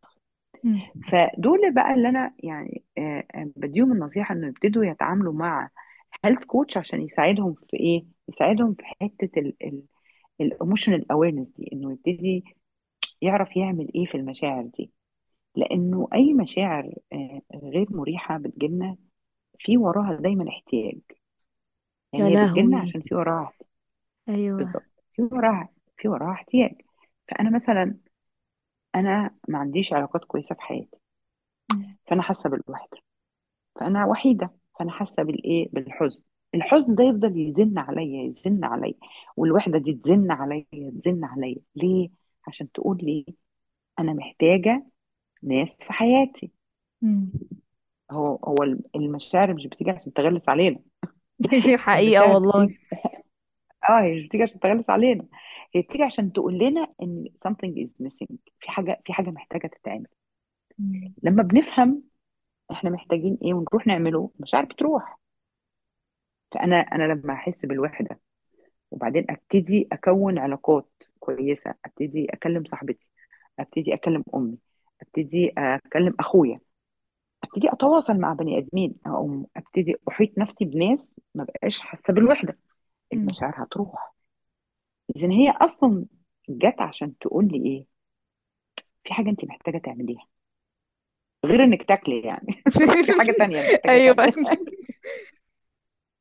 فدول 1.11 1.73
بقى 1.73 1.93
اللي 1.93 2.09
أنا 2.09 2.33
يعني 2.39 2.83
آه، 2.97 3.23
آه، 3.35 3.51
بديهم 3.55 3.91
النصيحة 3.91 4.35
إنه 4.35 4.47
يبتدوا 4.47 4.85
يتعاملوا 4.85 5.33
مع 5.33 5.69
health 6.23 6.43
coach 6.45 6.77
عشان 6.77 7.01
يساعدهم 7.01 7.53
في 7.53 7.77
إيه؟ 7.77 8.05
يساعدهم 8.29 8.73
في 8.73 8.83
حتة 8.85 9.53
ال 10.41 10.48
emotional 10.48 11.11
awareness 11.11 11.47
دي 11.57 11.69
إنه 11.73 11.91
يبتدي 11.91 12.43
يعرف 13.21 13.57
يعمل 13.57 13.91
إيه 13.95 14.05
في 14.05 14.15
المشاعر 14.15 14.63
دي. 14.63 14.91
لأنه 15.55 16.07
أي 16.13 16.33
مشاعر 16.33 16.93
آه، 17.13 17.41
غير 17.55 17.87
مريحة 17.89 18.37
بتجيلنا 18.37 18.97
في 19.59 19.77
وراها 19.77 20.15
دايما 20.15 20.49
احتياج. 20.49 20.99
يا 22.13 22.19
يعني 22.19 22.37
هي 22.37 22.45
بتجيلنا 22.47 22.75
لهوي. 22.75 22.81
عشان 22.81 23.01
في 23.01 23.15
وراها 23.15 23.53
أيوه. 24.29 24.57
بالظبط 24.57 24.83
في 25.13 25.21
وراها 25.21 25.69
في 25.97 26.07
وراها 26.07 26.31
احتياج. 26.33 26.81
فأنا 27.27 27.49
مثلا 27.49 27.97
أنا 28.95 29.35
ما 29.47 29.57
عنديش 29.57 29.93
علاقات 29.93 30.23
كويسة 30.25 30.55
في 30.55 30.61
حياتي. 30.61 30.97
مم. 31.71 31.95
فأنا 32.07 32.21
حاسة 32.21 32.49
بالوحدة. 32.49 32.97
فأنا 33.75 34.05
وحيدة. 34.05 34.51
فأنا 34.79 34.91
حاسة 34.91 35.23
بالإيه؟ 35.23 35.69
بالحزن. 35.71 36.21
الحزن 36.55 36.95
ده 36.95 37.03
يفضل 37.03 37.37
يزن 37.37 37.77
عليا 37.77 38.23
يزن 38.23 38.63
عليا. 38.63 38.93
والوحدة 39.37 39.77
دي 39.77 39.93
تزن 39.93 40.31
عليا 40.31 40.65
تزن 41.03 41.23
عليا. 41.23 41.57
ليه؟ 41.75 42.09
عشان 42.47 42.71
تقول 42.71 42.97
لي 43.01 43.25
أنا 43.99 44.13
محتاجة 44.13 44.85
ناس 45.43 45.77
في 45.83 45.93
حياتي. 45.93 46.51
مم. 47.01 47.29
هو 48.11 48.35
هو 48.35 48.55
المشاعر 48.95 49.53
مش 49.53 49.67
بتيجي 49.67 49.91
عشان 49.91 50.13
تغلس 50.13 50.49
علينا. 50.49 50.79
دي 51.39 51.77
حقيقة 51.77 52.25
المشاعر 52.25 52.33
والله. 52.33 52.65
بتيجي 52.65 52.79
آه 53.89 54.01
هي 54.01 54.15
مش 54.19 54.25
بتيجي 54.27 54.43
عشان 54.43 54.59
تغلس 54.59 54.89
علينا. 54.89 55.25
هي 55.75 55.81
بتيجي 55.81 56.03
عشان 56.03 56.33
تقول 56.33 56.57
لنا 56.59 56.87
إن 57.01 57.25
something 57.47 57.87
is 57.87 58.03
missing. 58.05 58.35
في 58.59 58.71
حاجة 58.71 59.01
في 59.05 59.13
حاجة 59.13 59.29
محتاجة 59.29 59.67
تتعمل. 59.67 60.07
مم. 60.79 61.13
لما 61.23 61.43
بنفهم 61.43 62.03
إحنا 62.71 62.89
محتاجين 62.89 63.37
إيه 63.43 63.53
ونروح 63.53 63.87
نعمله 63.87 64.31
المشاعر 64.37 64.65
بتروح. 64.65 65.19
فأنا 66.51 66.75
أنا 66.79 67.03
لما 67.13 67.33
أحس 67.33 67.65
بالوحدة 67.65 68.19
وبعدين 68.91 69.25
أبتدي 69.29 69.87
أكون 69.91 70.37
علاقات 70.39 71.03
كويسة 71.25 71.73
أبتدي 71.85 72.27
أكلم 72.29 72.63
صاحبتي 72.65 73.07
أبتدي 73.59 73.93
أكلم 73.93 74.23
أمي 74.35 74.57
أبتدي 75.01 75.53
أكلم 75.57 76.13
أخويا 76.19 76.59
أبتدي 77.43 77.71
أتواصل 77.73 78.17
مع 78.17 78.33
بني 78.33 78.57
آدمين 78.57 78.95
أو 79.07 79.49
أبتدي 79.57 79.95
أحيط 80.09 80.37
نفسي 80.37 80.65
بناس 80.65 81.15
ما 81.35 81.43
بقاش 81.43 81.79
حاسة 81.81 82.13
بالوحدة. 82.13 82.57
المشاعر 83.13 83.63
هتروح. 83.63 84.13
اذا 85.15 85.27
هي 85.31 85.49
أصلا 85.49 86.05
جت 86.49 86.75
عشان 86.81 87.17
تقول 87.17 87.47
لي 87.51 87.65
إيه؟ 87.69 87.85
في 89.03 89.13
حاجة 89.13 89.29
انت 89.29 89.45
محتاجة 89.45 89.77
تعمليها. 89.77 90.25
غير 91.45 91.63
إنك 91.63 91.83
تاكلي 91.83 92.21
يعني. 92.21 92.63
في 93.05 93.13
حاجة 93.19 93.31
تانية 93.39 93.61
محتاجة 93.61 93.91
أيوه. 93.91 94.15
تعمليها. 94.15 94.57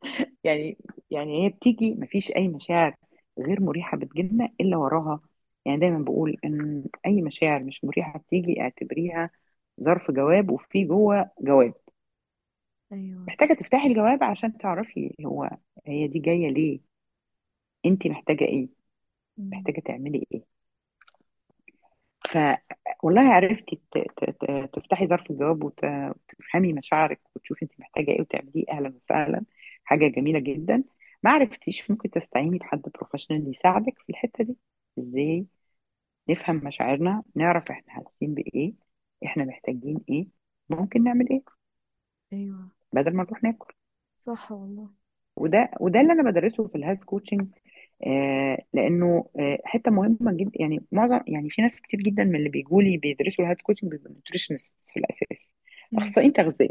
يعني 0.45 0.77
يعني 1.11 1.45
هي 1.45 1.49
بتيجي 1.49 1.95
مفيش 1.95 2.31
أي 2.37 2.49
مشاعر. 2.49 2.95
غير 3.38 3.61
مريحة 3.62 3.97
بتجيلنا 3.97 4.49
إلا 4.61 4.77
وراها. 4.77 5.20
يعني 5.64 5.79
دايما 5.81 5.99
بقول 6.05 6.37
إن 6.44 6.85
أي 7.07 7.23
مشاعر 7.23 7.64
مش 7.64 7.85
مريحة 7.85 8.18
بتيجي 8.18 8.61
اعتبريها 8.61 9.31
ظرف 9.83 10.11
جواب 10.11 10.51
وفي 10.51 10.85
جوه 10.85 11.31
جواب. 11.40 11.75
أيوه. 12.92 13.25
محتاجة 13.27 13.55
تفتحي 13.55 13.87
الجواب 13.88 14.25
عشان 14.25 14.59
تعرفي 14.59 15.14
هو 15.27 15.51
هي 15.87 16.09
دي 16.09 16.18
جاية 16.18 16.51
ليه. 16.51 16.81
انت 17.87 18.07
محتاجة 18.07 18.44
إيه؟ 18.44 18.68
مم. 19.38 19.51
محتاجة 19.51 19.81
تعملي 19.81 20.27
إيه؟ 20.33 20.42
ف 22.31 22.38
والله 23.03 23.23
عرفتي 23.35 23.77
ت- 23.92 23.99
ت- 23.99 24.31
ت- 24.31 24.70
تفتحي 24.75 25.07
ظرف 25.07 25.31
الجواب 25.31 25.64
وت- 25.64 25.85
وتفهمي 25.85 26.73
مشاعرك 26.73 27.20
وتشوفي 27.37 27.62
انت 27.62 27.81
محتاجة 27.81 28.11
إيه 28.11 28.20
وتعمليه 28.20 28.64
أهلا 28.70 28.88
وسهلا. 28.97 29.44
حاجة 29.85 30.09
جميلة 30.09 30.38
جدا. 30.38 30.85
ما 31.25 31.31
عرفتيش 31.31 31.91
ممكن 31.91 32.11
تستعيني 32.11 32.59
بحد 32.59 32.83
بروفيشنال 32.95 33.51
يساعدك 33.51 33.99
في 33.99 34.11
الحتة 34.11 34.45
دي؟ 34.45 34.57
إزاي؟ 34.99 35.47
نفهم 36.29 36.57
مشاعرنا 36.65 37.23
نعرف 37.35 37.71
إحنا 37.71 37.93
حاسين 37.93 38.35
بإيه 38.35 38.73
إحنا 39.25 39.45
محتاجين 39.45 40.01
إيه 40.09 40.27
ممكن 40.71 41.05
نعمل 41.05 41.29
إيه؟ 41.31 41.43
أيوه. 42.33 42.69
بدل 42.93 43.17
ما 43.17 43.23
نروح 43.23 43.43
ناكل. 43.43 43.75
صح 44.17 44.53
والله. 44.53 44.91
وده 45.37 45.71
وده 45.81 46.01
اللي 46.01 46.13
أنا 46.13 46.31
بدرسه 46.31 46.69
في 46.69 46.75
ال 46.75 46.79
health 46.79 47.05
coaching 47.05 47.49
آه 48.07 48.59
لأنه 48.73 49.31
آه 49.39 49.59
حتة 49.65 49.91
مهمة 49.91 50.33
جدا 50.33 50.51
يعني 50.55 50.85
معظم 50.93 51.21
يعني 51.27 51.51
في 51.51 51.63
ناس 51.63 51.81
كتير 51.81 52.01
جدا 52.01 52.25
من 52.25 52.37
اللي 52.37 52.49
بيجوا 52.49 52.83
لي 52.83 52.97
بيدرسوا 52.97 53.45
ال 53.44 53.47
health 53.47 53.62
coaching 53.62 53.90
بيبقوا 53.91 54.13
nutritionists 54.12 54.75
في 54.81 55.01
الأساس 55.01 55.51
مم. 55.93 55.99
أخصائيين 55.99 56.33
تغذية. 56.33 56.71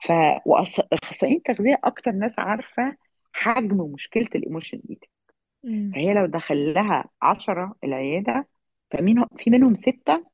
ف 0.00 0.12
وأخصائيين 0.46 1.36
التغذيه 1.38 1.78
أكتر 1.84 2.12
ناس 2.12 2.32
عارفة 2.38 2.96
حجم 3.32 3.76
مشكلة 3.92 4.28
ال 4.34 4.38
emotional 4.38 4.78
eating. 4.90 5.10
فهي 5.94 6.12
لو 6.14 6.26
دخل 6.26 6.74
لها 6.74 7.04
10 7.22 7.74
العيادة 7.84 8.48
فمين 8.90 9.24
في 9.36 9.50
منهم 9.50 9.74
ستة 9.74 10.26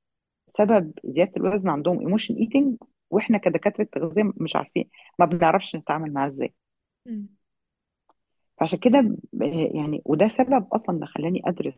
سبب 0.59 0.93
زيادة 1.05 1.33
الوزن 1.37 1.69
عندهم 1.69 2.01
emotional 2.01 2.35
eating 2.35 2.77
وإحنا 3.11 3.39
كدكاترة 3.39 3.85
تغذيه 3.93 4.33
مش 4.37 4.57
عارفين 4.57 4.91
ما 5.19 5.27
بنعرفش 5.27 5.77
نتعامل 5.77 6.13
معاه 6.13 6.29
إزاي. 6.29 6.55
فعشان 8.61 8.79
كده 8.79 9.17
يعني 9.75 10.03
وده 10.05 10.29
سبب 10.29 10.67
أصلا 10.73 10.95
اللي 10.95 11.07
خلاني 11.07 11.43
ادرس 11.45 11.75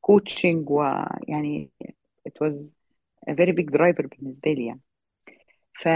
coaching 0.00 0.70
ويعني 0.70 1.70
it 2.28 2.32
was 2.46 2.72
a 3.30 3.32
very 3.34 3.52
big 3.52 3.70
driver 3.70 4.06
بالنسبة 4.18 4.52
لي 4.52 4.66
يعني 4.66 4.80
ف... 5.82 5.88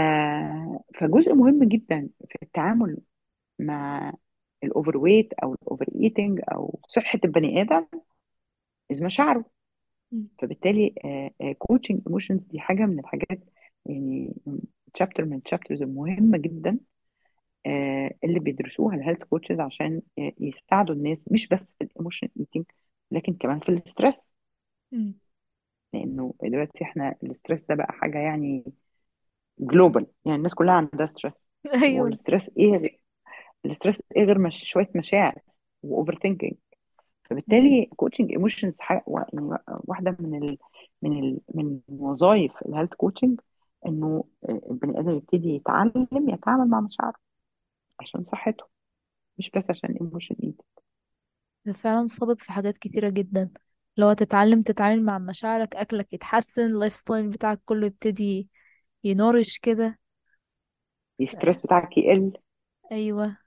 فجزء 0.99 1.33
مهم 1.35 1.63
جدا 1.63 2.09
في 2.29 2.37
التعامل 2.43 2.97
مع 3.59 4.13
ال 4.63 4.97
overweight 4.97 5.33
أو 5.33 5.53
ال 5.53 5.85
overeating 5.95 6.39
أو 6.51 6.79
صحة 6.89 7.19
البني 7.25 7.61
آدم 7.61 7.85
إذ 8.91 9.03
مشاعره. 9.03 9.45
فبالتالي 10.41 10.93
coaching 11.57 12.01
emotions 12.07 12.45
دي 12.45 12.59
حاجة 12.59 12.85
من 12.85 12.99
الحاجات 12.99 13.39
يعني 13.85 14.33
chapter 14.93 15.25
من 15.25 15.37
ال 15.45 15.49
chapters 15.49 15.81
المهمة 15.81 16.37
جدا 16.37 16.79
آه، 17.65 18.11
اللي 18.23 18.39
بيدرسوها 18.39 18.95
ال 18.95 18.99
health 18.99 19.23
coaches 19.23 19.59
عشان 19.59 20.01
آه، 20.19 20.31
يساعدوا 20.39 20.95
الناس 20.95 21.31
مش 21.31 21.47
بس 21.47 21.65
في 21.79 21.83
ال 21.83 21.87
emotional 21.87 22.27
eating 22.39 22.65
لكن 23.11 23.33
كمان 23.33 23.59
في 23.59 23.69
ال 23.69 23.76
stress. 23.76 24.21
لأنه 25.93 26.33
دلوقتي 26.43 26.83
إحنا 26.83 27.15
ال 27.23 27.28
stress 27.28 27.59
ده 27.69 27.75
بقى 27.75 27.93
حاجة 27.93 28.17
يعني 28.17 28.63
global 29.59 30.07
يعني 30.25 30.37
الناس 30.37 30.55
كلها 30.55 30.73
عندها 30.73 31.07
stress 31.07 31.33
أيوه. 31.83 32.03
وال 32.03 32.15
stress 32.15 32.49
إيه 32.57 32.99
غير 33.65 33.73
ال 33.73 33.77
stress 33.77 34.01
إيه 34.17 34.23
غير 34.23 34.39
مش 34.39 34.63
شوية 34.69 34.89
مشاعر 34.95 35.41
و 35.83 36.19
overthinking. 36.23 36.53
فبالتالي 37.29 37.85
coaching 37.95 38.31
emotions 38.31 38.73
واحدة 39.67 40.17
من 40.19 40.43
ال 40.43 40.57
من 41.01 41.19
ال 41.23 41.39
من 41.55 41.79
وظائف 41.87 42.51
ال 42.65 42.69
health 42.69 42.93
coaching 42.93 43.39
إنه 43.85 44.23
البني 44.49 44.99
آدم 44.99 45.09
يبتدي 45.17 45.49
يتعلم 45.49 46.07
يتعامل 46.29 46.69
مع 46.69 46.79
مشاعره 46.79 47.17
عشان 47.99 48.23
صحته 48.23 48.65
مش 49.37 49.51
بس 49.51 49.69
عشان 49.69 49.95
emotional 50.01 50.35
eating 50.43 50.61
ده 51.65 51.73
فعلا 51.73 52.05
سبب 52.07 52.39
في 52.39 52.51
حاجات 52.51 52.77
كتيرة 52.77 53.09
جدا. 53.09 53.49
لو 53.97 54.13
تتعلم 54.13 54.61
تتعامل 54.61 55.03
مع 55.03 55.17
مشاعرك 55.17 55.75
أكلك 55.75 56.13
يتحسن 56.13 56.61
ال 56.61 56.95
lifestyle 56.95 57.29
بتاعك 57.29 57.61
كله 57.65 57.87
يبتدي 57.87 58.49
ي 59.03 59.10
nourish 59.10 59.59
كده. 59.59 59.99
ال 61.21 61.27
stress 61.27 61.61
بتاعك 61.61 61.97
يقل. 61.97 62.31
أيوة. 62.91 63.37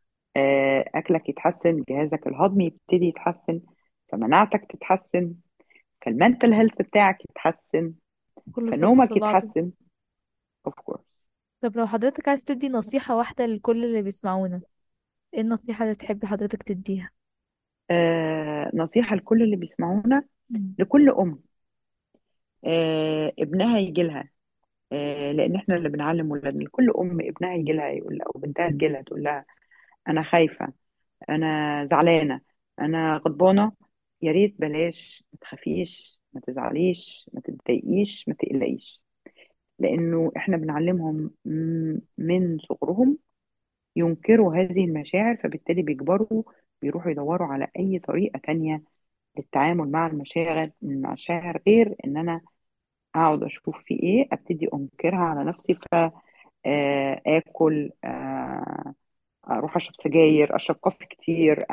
أكلك 0.95 1.29
يتحسن 1.29 1.85
جهازك 1.88 2.27
الهضمي 2.27 2.66
يبتدي 2.66 3.07
يتحسن 3.07 3.61
فمناعتك 4.09 4.66
تتحسن 4.73 5.35
فال 6.07 6.18
mental 6.18 6.52
health 6.52 6.83
بتاعك 6.83 7.18
يتحسن 7.31 7.92
سبب 8.57 8.71
فنومك 8.71 9.14
في 9.14 9.21
بعضه. 9.21 9.38
يتحسن. 9.38 9.71
of 10.66 10.74
course 10.74 11.00
طب 11.61 11.77
لو 11.77 11.87
حضرتك 11.87 12.29
عايز 12.29 12.45
تدي 12.45 12.68
نصيحة 12.68 13.16
واحدة 13.16 13.47
لكل 13.47 13.85
اللي 13.85 14.03
بيسمعونا 14.03 14.61
إيه 15.35 15.40
النصيحة 15.40 15.85
اللي 15.85 15.95
تحبي 15.95 16.27
حضرتك 16.27 16.62
تديها؟ 16.62 17.11
آه 17.90 18.71
نصيحة 18.75 19.16
لكل 19.16 19.42
اللي 19.42 19.57
بيسمعونا 19.57 20.25
مم. 20.51 20.75
لكل 20.79 21.09
أم. 21.11 21.38
آه 22.64 23.33
ابنها 23.38 23.79
يجي 23.79 24.03
لها. 24.03 24.29
آه 24.92 25.33
لأن 25.33 25.57
إحنا 25.57 25.77
اللي 25.77 25.88
بنعلم 25.88 26.31
ولادنا. 26.31 26.62
لكل 26.64 26.90
أم 26.99 27.21
ابنها 27.21 27.55
يجي 27.55 27.73
لها 27.73 27.88
يقول 27.88 28.18
لها 28.18 28.27
أو 28.27 28.40
بنتها 28.40 28.68
تجي 28.71 28.88
لها 28.88 29.03
تقول 29.03 29.23
لها 29.23 29.45
أنا 30.08 30.22
خايفة 30.22 30.72
أنا 31.28 31.84
زعلانة 31.86 32.40
أنا 32.80 33.16
غضبانة. 33.16 33.72
يا 34.22 34.32
ريت 34.32 34.60
بلاش 34.60 35.24
ما 35.32 35.38
تخافيش 35.40 36.20
ما 36.32 36.40
تزعليش 36.40 37.30
ما 37.34 37.40
تتضايقيش 37.40 38.28
ما 38.28 38.34
تقلقيش. 38.34 39.02
لأنه 39.78 40.32
إحنا 40.36 40.56
بنعلمهم 40.56 41.30
من 42.18 42.58
صغرهم 42.58 43.18
ينكروا 43.96 44.54
هذه 44.56 44.84
المشاعر 44.84 45.36
فبالتالي 45.36 45.82
بيكبروا 45.82 46.42
بيروحوا 46.82 47.10
يدوروا 47.10 47.48
على 47.48 47.68
أي 47.78 47.98
طريقة 47.98 48.38
تانية 48.38 48.82
للتعامل 49.38 49.90
مع 49.90 50.06
المشاعر 50.06 50.70
المشاعر 50.82 51.62
غير 51.66 51.96
إن 52.06 52.16
أنا 52.16 52.40
أقعد 53.14 53.42
أشوف 53.42 53.82
في 53.84 53.94
إيه 53.94 54.28
أبتدي 54.32 54.68
أنكرها 54.74 55.18
على 55.18 55.44
نفسي 55.44 55.78
فآكل 56.64 57.90
أروح 59.50 59.76
أشرب 59.76 59.94
سجاير 59.96 60.57
أشرب 60.57 60.76
كوفي 60.76 61.07
كتير 61.07 61.66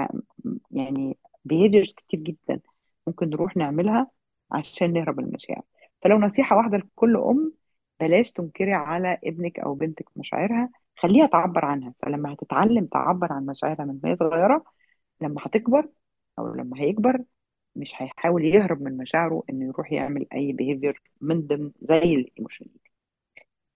يعني 0.71 1.17
behaviors 1.53 1.93
كتير 1.95 2.19
جدا 2.19 2.59
ممكن 3.07 3.29
نروح 3.29 3.57
نعملها 3.57 4.07
عشان 4.51 4.93
نهرب 4.93 5.17
من 5.19 5.25
المشاعر. 5.25 5.61
فلو 6.01 6.19
نصيحة 6.19 6.57
واحدة 6.57 6.77
لكل 6.77 7.17
أم 7.17 7.53
بلاش 7.99 8.31
تنكري 8.31 8.73
على 8.73 9.17
ابنك 9.23 9.59
أو 9.59 9.73
بنتك 9.75 10.09
مشاعرها 10.15 10.69
خليها 10.97 11.25
تعبر 11.25 11.65
عنها. 11.65 11.93
فلما 12.03 12.33
هتتعلم 12.33 12.85
تعبر 12.85 13.33
عن 13.33 13.45
مشاعرها 13.45 13.85
من 13.85 13.99
وهي 14.03 14.15
صغيرة 14.15 14.63
لما 15.21 15.35
هتكبر 15.45 15.89
أو 16.39 16.47
لما 16.55 16.79
هيكبر 16.81 17.23
مش 17.75 17.93
هيحاول 18.01 18.45
يهرب 18.45 18.81
من 18.81 18.97
مشاعره 18.97 19.43
إنه 19.49 19.65
يروح 19.65 19.91
يعمل 19.91 20.25
أي 20.33 20.53
behavior 20.61 20.97
من 21.21 21.47
ضمن 21.47 21.71
زي 21.81 22.15
الايموشن 22.15 22.65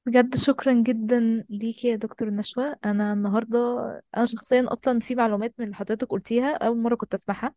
بجد 0.05 0.35
شكرا 0.35 0.73
جدا 0.73 1.45
ليكي 1.49 1.87
يا 1.87 1.95
دكتور 1.95 2.29
نشوى. 2.29 2.75
أنا 2.85 3.13
النهارده 3.13 3.79
أنا 4.17 4.25
شخصيا 4.25 4.65
أصلا 4.67 4.99
في 4.99 5.15
معلومات 5.15 5.53
من 5.57 5.65
اللي 5.65 5.75
حضرتك 5.75 6.07
قلتيها 6.07 6.55
أول 6.55 6.77
مرة 6.77 6.95
كنت 6.95 7.13
أسمعها. 7.13 7.53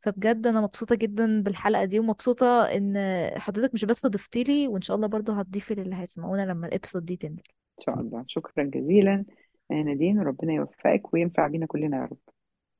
فبجد 0.00 0.46
أنا 0.46 0.60
مبسوطة 0.60 0.94
جدا 0.94 1.42
بالحلقة 1.42 1.84
دي 1.84 1.98
ومبسوطة 1.98 2.62
إن 2.62 2.96
حضرتك 3.36 3.74
مش 3.74 3.84
بس 3.84 4.06
ضفتي 4.06 4.42
لي 4.42 4.68
وإن 4.68 4.80
شاء 4.80 4.96
الله 4.96 5.06
برضو 5.06 5.32
هتضيفي 5.32 5.74
للي 5.74 5.96
هيسمعونا 5.96 6.46
لما 6.46 6.66
الإبسود 6.66 7.04
دي 7.04 7.16
تنزل. 7.16 7.42
إن 7.78 7.84
شاء 7.84 8.00
الله. 8.00 8.24
شكرا 8.28 8.64
جزيلا 8.64 9.24
يا 9.70 9.82
نادين 9.82 10.18
وربنا 10.18 10.52
يوفقك 10.52 11.14
وينفع 11.14 11.46
بينا 11.46 11.66
كلنا 11.66 11.96
يا 11.96 12.02
رب. 12.02 12.18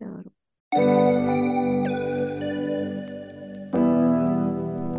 يا 0.00 0.24
رب. 0.76 2.09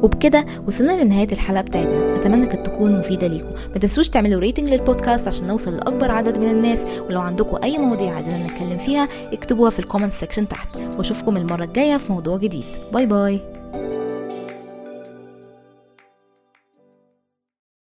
وبكده 0.04 0.46
وصلنا 0.68 1.04
لنهاية 1.04 1.32
الحلقة 1.32 1.62
بتاعتنا. 1.62 2.16
أتمنى 2.16 2.48
كانت 2.48 2.66
تكون 2.66 3.00
مفيدة 3.00 3.28
ليكم. 3.28 3.50
ما 3.74 3.78
تنسوش 3.80 4.10
تعملوا 4.10 4.40
rating 4.40 4.68
للبودكاست 4.68 5.28
عشان 5.28 5.48
نوصل 5.48 5.76
لأكبر 5.76 6.12
عدد 6.12 6.38
من 6.38 6.50
الناس. 6.50 6.86
ولو 7.10 7.22
عندكم 7.22 7.58
أي 7.64 7.78
مواضيع 7.78 8.14
عايزين 8.14 8.46
نتكلم 8.46 8.78
فيها 8.78 9.08
اكتبوها 9.34 9.70
في 9.70 9.80
ال 9.80 9.84
comment 9.84 10.14
section 10.14 10.48
تحت. 10.48 10.80
وأشوفكم 10.98 11.38
المرة 11.38 11.64
الجاية 11.64 11.98
في 11.98 12.14
موضوع 12.14 12.38
جديد. 12.38 12.66
bye 12.94 13.06
bye 13.06 13.42